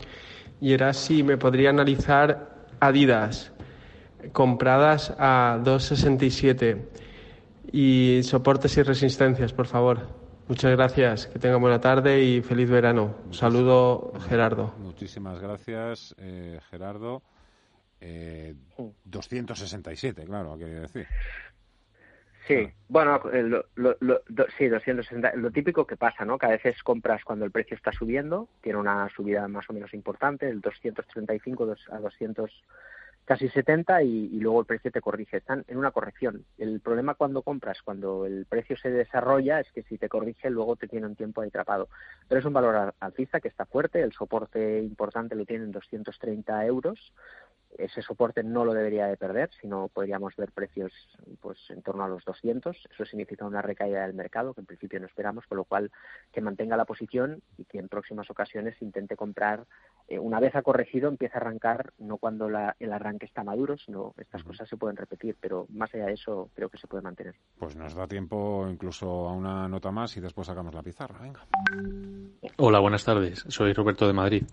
y 0.61 0.73
era 0.73 0.93
si 0.93 1.23
me 1.23 1.37
podría 1.37 1.71
analizar 1.71 2.67
Adidas 2.79 3.53
compradas 4.33 5.13
a 5.19 5.59
2,67 5.63 6.83
y 7.73 8.21
soportes 8.23 8.77
y 8.77 8.83
resistencias, 8.83 9.53
por 9.53 9.67
favor. 9.67 10.09
Muchas 10.47 10.71
gracias, 10.73 11.27
que 11.27 11.39
tenga 11.39 11.57
buena 11.57 11.81
tarde 11.81 12.23
y 12.23 12.43
feliz 12.43 12.71
verano. 12.71 13.17
saludo, 13.33 14.13
Gerardo. 14.29 14.75
Muchísimas 14.79 15.41
gracias, 15.41 16.15
eh, 16.19 16.61
Gerardo. 16.71 17.23
267, 19.05 20.23
eh, 20.23 20.25
claro, 20.25 20.55
hay 20.55 20.59
que 20.61 20.67
decir. 20.67 21.07
Sí, 22.47 22.69
bueno, 22.89 23.21
eh, 23.33 23.43
lo, 23.43 23.67
lo, 23.77 23.97
lo, 24.01 24.21
sí, 24.59 24.67
260. 24.67 25.37
Lo 25.37 25.51
típico 25.53 25.87
que 25.87 25.97
pasa, 25.97 26.25
¿no? 26.25 26.39
Que 26.39 26.47
a 26.47 26.51
veces 26.51 26.83
compras 26.83 27.23
cuando 27.25 27.45
el 27.45 27.53
precio 27.53 27.77
está 27.77 27.93
subiendo, 27.93 28.49
tiene 28.61 28.79
una 28.79 29.09
subida 29.11 29.47
más 29.47 29.71
o 29.71 29.73
menos 29.73 29.95
importante, 29.95 30.47
del 30.47 30.61
235 30.61 31.75
a 31.91 31.99
200 31.99 32.51
casi 33.25 33.49
70 33.49 34.03
y, 34.03 34.09
y, 34.09 34.41
luego 34.41 34.61
el 34.61 34.67
precio 34.67 34.91
te 34.91 35.01
corrige. 35.01 35.37
Están 35.37 35.65
en 35.69 35.79
una 35.79 35.93
corrección. 35.93 36.45
El 36.59 36.81
problema 36.81 37.15
cuando 37.15 37.43
compras, 37.43 37.81
cuando 37.83 38.27
el 38.27 38.47
precio 38.47 38.77
se 38.77 38.91
desarrolla, 38.91 39.61
es 39.61 39.71
que 39.71 39.85
si 39.85 39.97
te 39.97 40.09
corrige 40.09 40.51
luego 40.51 40.75
te 40.75 40.89
tiene 40.89 41.07
un 41.07 41.15
tiempo 41.15 41.43
atrapado. 41.43 41.89
Pero 42.29 42.41
es 42.41 42.45
un 42.45 42.53
valor 42.53 42.93
alcista 42.99 43.41
que 43.41 43.47
está 43.47 43.65
fuerte, 43.67 44.03
el 44.03 44.13
soporte 44.13 44.83
importante 44.83 45.37
lo 45.37 45.47
tiene 45.47 45.65
en 45.65 45.73
230 45.73 46.67
euros 46.67 47.13
ese 47.79 48.03
soporte 48.03 48.43
no 48.43 48.65
lo 48.65 48.75
debería 48.75 49.07
de 49.07 49.17
perder, 49.17 49.51
sino 49.61 49.89
podríamos 49.89 50.37
ver 50.37 50.53
precios 50.53 50.93
pues 51.41 51.59
en 51.71 51.83
torno 51.83 52.05
a 52.05 52.09
los 52.09 52.25
200. 52.25 52.77
Eso 52.91 53.05
significa 53.05 53.47
una 53.47 53.63
recaída 53.63 54.03
del 54.03 54.15
mercado 54.15 54.55
que 54.55 54.61
en 54.61 54.67
principio 54.67 55.01
no 55.01 55.07
esperamos, 55.07 55.47
con 55.47 55.59
lo 55.59 55.65
cual 55.65 55.91
que 56.33 56.41
mantenga 56.41 56.77
la 56.77 56.85
posición 56.85 57.43
y 57.57 57.65
que 57.65 57.79
en 57.79 57.89
próximas 57.89 58.29
ocasiones 58.31 58.81
intente 58.83 59.17
comprar 59.17 59.67
eh, 60.09 60.19
una 60.19 60.41
vez 60.41 60.55
ha 60.55 60.63
corregido 60.63 61.09
empieza 61.09 61.39
a 61.39 61.41
arrancar 61.41 61.93
no 61.99 62.19
cuando 62.19 62.47
el 62.47 62.93
arranque 62.93 63.27
está 63.27 63.45
maduro, 63.45 63.77
sino 63.79 64.15
estas 64.19 64.43
cosas 64.43 64.69
se 64.69 64.77
pueden 64.77 64.97
repetir, 64.97 65.37
pero 65.41 65.67
más 65.71 65.95
allá 65.95 66.07
de 66.07 66.15
eso 66.15 66.51
creo 66.55 66.69
que 66.69 66.79
se 66.79 66.87
puede 66.87 67.03
mantener. 67.03 67.35
Pues 67.59 67.77
nos 67.77 67.95
da 67.95 68.07
tiempo 68.07 68.67
incluso 68.69 69.29
a 69.29 69.33
una 69.33 69.69
nota 69.69 69.91
más 69.91 70.17
y 70.17 70.21
después 70.21 70.47
sacamos 70.47 70.75
la 70.75 70.83
pizarra. 70.83 71.19
Venga. 71.21 71.47
Hola, 72.57 72.81
buenas 72.81 73.05
tardes. 73.05 73.45
Soy 73.49 73.73
Roberto 73.73 74.07
de 74.07 74.13
Madrid. 74.13 74.45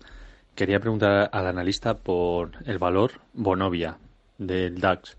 Quería 0.55 0.79
preguntar 0.79 1.29
al 1.31 1.47
analista 1.47 1.97
por 1.97 2.51
el 2.65 2.77
valor 2.79 3.12
Bonovia 3.33 3.97
del 4.38 4.79
DAX. 4.79 5.17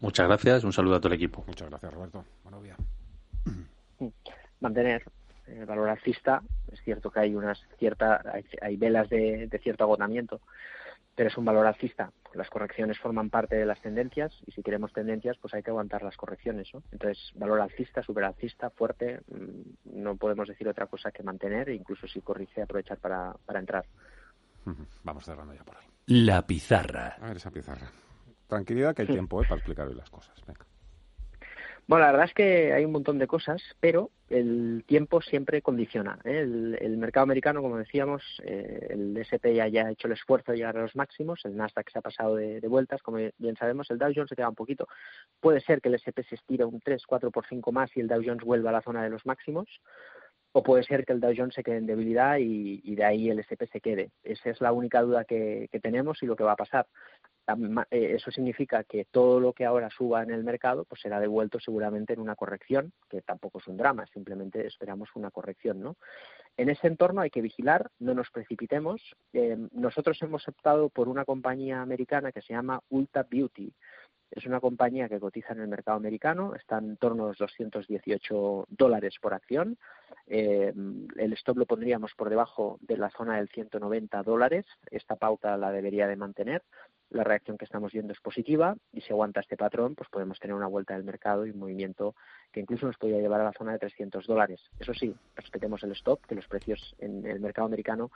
Muchas 0.00 0.26
gracias, 0.26 0.64
un 0.64 0.72
saludo 0.72 0.96
a 0.96 1.00
todo 1.00 1.08
el 1.08 1.14
equipo. 1.14 1.44
Muchas 1.46 1.70
gracias, 1.70 1.94
Roberto. 1.94 2.24
Bonovia. 2.42 2.76
Mantener 4.60 5.04
el 5.46 5.66
valor 5.66 5.88
alcista. 5.88 6.42
Es 6.72 6.80
cierto 6.82 7.10
que 7.10 7.20
hay 7.20 7.34
unas 7.34 7.62
cierta, 7.78 8.20
hay, 8.60 8.76
velas 8.76 9.08
de, 9.08 9.48
cierto 9.62 9.84
agotamiento, 9.84 10.40
pero 11.14 11.28
es 11.28 11.36
un 11.36 11.44
valor 11.44 11.66
alcista. 11.66 12.10
Las 12.34 12.50
correcciones 12.50 12.98
forman 12.98 13.30
parte 13.30 13.56
de 13.56 13.66
las 13.66 13.80
tendencias 13.80 14.32
y 14.46 14.52
si 14.52 14.62
queremos 14.62 14.92
tendencias, 14.92 15.36
pues 15.38 15.54
hay 15.54 15.62
que 15.62 15.70
aguantar 15.70 16.02
las 16.02 16.16
correcciones. 16.16 16.68
¿no? 16.72 16.82
Entonces, 16.90 17.30
valor 17.34 17.60
alcista, 17.60 18.02
super 18.02 18.24
alcista, 18.24 18.70
fuerte, 18.70 19.20
mm, 19.28 20.00
no 20.02 20.16
podemos 20.16 20.48
decir 20.48 20.66
otra 20.68 20.86
cosa 20.86 21.12
que 21.12 21.22
mantener 21.22 21.68
e 21.68 21.74
incluso 21.74 22.06
si 22.08 22.20
corrige, 22.22 22.62
aprovechar 22.62 22.98
para, 22.98 23.34
para 23.46 23.60
entrar. 23.60 23.84
Vamos 25.02 25.24
cerrando 25.24 25.54
ya 25.54 25.64
por 25.64 25.76
ahí. 25.76 25.86
La 26.06 26.46
pizarra. 26.46 27.16
A 27.20 27.28
ver 27.28 27.36
esa 27.36 27.50
pizarra. 27.50 27.90
Tranquilidad 28.46 28.94
que 28.94 29.02
hay 29.02 29.08
tiempo 29.08 29.42
¿eh? 29.42 29.46
para 29.48 29.56
explicar 29.56 29.88
hoy 29.88 29.94
las 29.94 30.10
cosas. 30.10 30.34
Venga. 30.46 30.66
Bueno, 31.88 32.04
la 32.04 32.12
verdad 32.12 32.28
es 32.28 32.34
que 32.34 32.72
hay 32.72 32.84
un 32.84 32.92
montón 32.92 33.18
de 33.18 33.26
cosas, 33.26 33.60
pero 33.80 34.10
el 34.30 34.84
tiempo 34.86 35.20
siempre 35.20 35.62
condiciona. 35.62 36.18
¿eh? 36.24 36.40
El, 36.80 36.96
mercado 36.96 37.24
americano, 37.24 37.60
como 37.60 37.76
decíamos, 37.76 38.22
eh, 38.44 38.86
el 38.90 39.16
S&P 39.16 39.54
ya, 39.54 39.64
ha 39.64 39.90
hecho 39.90 40.06
el 40.06 40.12
esfuerzo 40.12 40.52
de 40.52 40.58
llegar 40.58 40.76
a 40.76 40.82
los 40.82 40.94
máximos, 40.94 41.40
el 41.44 41.56
Nasdaq 41.56 41.90
se 41.90 41.98
ha 41.98 42.02
pasado 42.02 42.36
de, 42.36 42.60
vueltas, 42.68 43.02
como 43.02 43.18
bien 43.36 43.56
sabemos, 43.56 43.90
el 43.90 43.98
Dow 43.98 44.12
Jones 44.14 44.28
se 44.28 44.36
queda 44.36 44.48
un 44.48 44.54
poquito. 44.54 44.86
Puede 45.40 45.60
ser 45.60 45.80
que 45.80 45.88
el 45.88 45.96
S&P 45.96 46.22
se 46.22 46.36
estire 46.36 46.64
un 46.64 46.80
3, 46.80 47.04
4 47.04 47.30
por 47.30 47.46
5 47.46 47.72
más 47.72 47.90
y 47.96 48.00
el 48.00 48.08
Dow 48.08 48.22
Jones 48.24 48.44
vuelva 48.44 48.70
a 48.70 48.74
la 48.74 48.82
zona 48.82 49.02
de 49.02 49.10
los 49.10 49.26
máximos, 49.26 49.68
o 50.52 50.62
puede 50.62 50.82
ser 50.84 51.04
que 51.04 51.12
el 51.12 51.20
Dow 51.20 51.32
Jones 51.36 51.54
se 51.54 51.62
quede 51.62 51.78
en 51.78 51.86
debilidad 51.86 52.36
y, 52.38 52.94
de 52.94 53.04
ahí 53.04 53.30
el 53.30 53.40
S&P 53.40 53.66
se 53.66 53.80
quede. 53.80 54.10
Esa 54.22 54.50
es 54.50 54.60
la 54.60 54.72
única 54.72 55.00
duda 55.02 55.24
que 55.24 55.68
tenemos 55.82 56.22
y 56.22 56.26
lo 56.26 56.36
que 56.36 56.44
va 56.44 56.52
a 56.52 56.56
pasar. 56.56 56.86
Eh, 57.90 58.14
eso 58.14 58.30
significa 58.30 58.84
que 58.84 59.04
todo 59.04 59.40
lo 59.40 59.52
que 59.52 59.64
ahora 59.64 59.90
suba 59.90 60.22
en 60.22 60.30
el 60.30 60.44
mercado 60.44 60.84
pues 60.84 61.00
será 61.00 61.18
devuelto 61.18 61.58
seguramente 61.58 62.12
en 62.12 62.20
una 62.20 62.36
corrección, 62.36 62.92
que 63.08 63.20
tampoco 63.22 63.58
es 63.58 63.66
un 63.66 63.76
drama, 63.76 64.06
simplemente 64.06 64.66
esperamos 64.66 65.08
una 65.16 65.30
corrección, 65.30 65.80
¿no? 65.80 65.96
En 66.56 66.68
ese 66.68 66.86
entorno 66.86 67.20
hay 67.22 67.30
que 67.30 67.40
vigilar, 67.40 67.90
no 67.98 68.14
nos 68.14 68.30
precipitemos. 68.30 69.00
Eh, 69.32 69.56
nosotros 69.72 70.20
hemos 70.22 70.46
optado 70.46 70.88
por 70.88 71.08
una 71.08 71.24
compañía 71.24 71.82
americana 71.82 72.30
que 72.30 72.42
se 72.42 72.52
llama 72.52 72.80
Ulta 72.90 73.26
Beauty. 73.28 73.72
Es 74.32 74.46
una 74.46 74.60
compañía 74.60 75.10
que 75.10 75.20
cotiza 75.20 75.52
en 75.52 75.60
el 75.60 75.68
mercado 75.68 75.98
americano, 75.98 76.54
está 76.54 76.78
en 76.78 76.96
torno 76.96 77.24
a 77.24 77.28
los 77.28 77.38
218 77.38 78.66
dólares 78.70 79.16
por 79.20 79.34
acción. 79.34 79.76
Eh, 80.26 80.72
el 81.16 81.32
stop 81.34 81.58
lo 81.58 81.66
pondríamos 81.66 82.14
por 82.14 82.30
debajo 82.30 82.78
de 82.80 82.96
la 82.96 83.10
zona 83.10 83.36
del 83.36 83.50
190 83.50 84.22
dólares. 84.22 84.64
Esta 84.90 85.16
pauta 85.16 85.58
la 85.58 85.70
debería 85.70 86.06
de 86.06 86.16
mantener 86.16 86.62
la 87.12 87.24
reacción 87.24 87.58
que 87.58 87.64
estamos 87.64 87.92
viendo 87.92 88.12
es 88.12 88.20
positiva 88.20 88.76
y 88.92 89.00
si 89.02 89.12
aguanta 89.12 89.40
este 89.40 89.56
patrón, 89.56 89.94
pues 89.94 90.08
podemos 90.08 90.38
tener 90.38 90.54
una 90.54 90.66
vuelta 90.66 90.94
del 90.94 91.04
mercado 91.04 91.46
y 91.46 91.50
un 91.50 91.58
movimiento 91.58 92.14
que 92.50 92.60
incluso 92.60 92.86
nos 92.86 92.96
podría 92.96 93.20
llevar 93.20 93.40
a 93.40 93.44
la 93.44 93.52
zona 93.52 93.72
de 93.72 93.78
300 93.78 94.26
dólares. 94.26 94.60
Eso 94.78 94.94
sí, 94.94 95.14
respetemos 95.36 95.82
el 95.82 95.92
stop, 95.92 96.24
que 96.26 96.34
los 96.34 96.46
precios 96.46 96.94
en 96.98 97.26
el 97.26 97.40
mercado 97.40 97.66
americano 97.66 98.10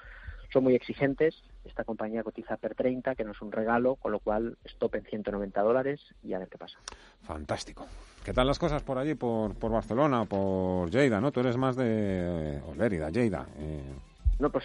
son 0.53 0.65
muy 0.65 0.75
exigentes. 0.75 1.43
Esta 1.65 1.85
compañía 1.85 2.23
cotiza 2.23 2.57
per 2.57 2.75
30, 2.75 3.15
que 3.15 3.25
no 3.25 3.33
es 3.33 3.41
un 3.43 3.53
regalo, 3.53 3.97
con 3.97 4.13
lo 4.13 4.21
cual 4.21 4.57
stop 4.65 4.95
en 4.95 5.05
190 5.05 5.61
dólares 5.61 6.01
y 6.23 6.33
a 6.33 6.39
ver 6.39 6.49
qué 6.49 6.59
pasa. 6.59 6.79
Fantástico. 7.23 7.87
¿Qué 8.25 8.33
tal 8.33 8.47
las 8.47 8.59
cosas 8.59 8.83
por 8.83 8.99
allí, 8.99 9.15
por, 9.15 9.55
por 9.55 9.71
Barcelona, 9.71 10.25
por 10.25 10.91
Lleida, 10.91 11.21
no? 11.21 11.33
Tú 11.33 11.41
eres 11.41 11.57
más 11.57 11.77
de 11.77 12.61
Olérida, 12.67 13.11
Lleida. 13.11 13.47
Eh. 13.59 13.95
No, 14.39 14.51
pues 14.51 14.65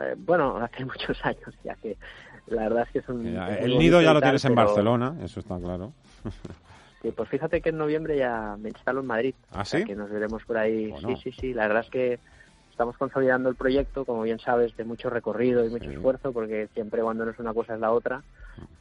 eh, 0.00 0.14
bueno, 0.16 0.56
hace 0.56 0.84
muchos 0.84 1.18
años 1.24 1.54
ya 1.64 1.74
que 1.76 1.96
la 2.46 2.62
verdad 2.62 2.84
es 2.86 2.92
que 2.92 2.98
es 2.98 3.08
un... 3.08 3.26
el 3.26 3.78
nido 3.78 4.00
ya 4.00 4.12
lo 4.12 4.20
tienes 4.20 4.44
en 4.44 4.54
Barcelona, 4.54 5.16
eso 5.22 5.40
está 5.40 5.58
claro. 5.58 5.92
Sí, 7.02 7.10
pues 7.10 7.28
fíjate 7.28 7.60
que 7.60 7.70
en 7.70 7.78
noviembre 7.78 8.16
ya 8.16 8.56
me 8.60 8.68
instalo 8.68 9.00
en 9.00 9.06
Madrid. 9.06 9.34
¿Ah, 9.50 9.64
sí? 9.64 9.84
que 9.84 9.96
nos 9.96 10.08
veremos 10.08 10.44
por 10.44 10.56
ahí. 10.56 10.94
Sí, 11.00 11.16
sí, 11.16 11.32
sí. 11.32 11.52
La 11.52 11.66
verdad 11.66 11.82
es 11.84 11.90
que 11.90 12.20
estamos 12.70 12.96
consolidando 12.96 13.48
el 13.48 13.56
proyecto, 13.56 14.04
como 14.04 14.22
bien 14.22 14.38
sabes, 14.38 14.76
de 14.76 14.84
mucho 14.84 15.10
recorrido 15.10 15.66
y 15.66 15.68
mucho 15.68 15.90
esfuerzo, 15.90 16.32
porque 16.32 16.68
siempre 16.74 17.02
cuando 17.02 17.24
no 17.24 17.32
es 17.32 17.38
una 17.40 17.52
cosa 17.52 17.74
es 17.74 17.80
la 17.80 17.90
otra, 17.90 18.22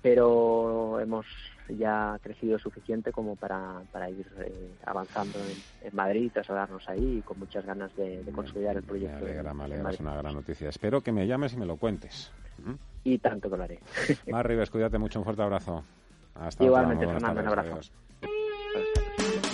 pero 0.04 1.00
hemos 1.00 1.26
ya 1.68 2.20
crecido 2.22 2.60
suficiente 2.60 3.12
como 3.12 3.36
para, 3.36 3.82
para 3.92 4.10
ir 4.10 4.28
eh, 4.40 4.72
avanzando 4.86 5.40
en, 5.40 5.88
en, 5.88 5.96
Madrid, 5.96 6.32
trasladarnos 6.32 6.88
ahí 6.90 7.18
y 7.20 7.22
con 7.22 7.40
muchas 7.40 7.66
ganas 7.66 7.96
de, 7.96 8.24
consolidar 8.34 8.78
el 8.78 8.84
proyecto. 8.84 9.26
Me 9.26 9.64
alegra, 9.64 9.90
es 9.90 10.00
una 10.00 10.16
gran 10.16 10.36
noticia. 10.36 10.70
Espero 10.70 11.02
que 11.02 11.12
me 11.12 11.26
llames 11.26 11.54
y 11.54 11.58
me 11.58 11.66
lo 11.66 11.78
cuentes. 11.78 12.32
¿Mm? 12.64 12.91
Y 13.04 13.18
tanto 13.18 13.50
que 13.50 13.58
lo 13.58 13.64
haré. 13.64 13.80
Rives, 14.44 14.70
cuídate 14.70 14.98
mucho, 14.98 15.20
un 15.20 15.26
fuerte 15.26 15.42
abrazo. 15.42 15.84
Hasta 16.36 16.64
Igualmente, 16.64 17.08
Fernando, 17.08 17.42
un 17.42 17.48
abrazo. 17.48 17.80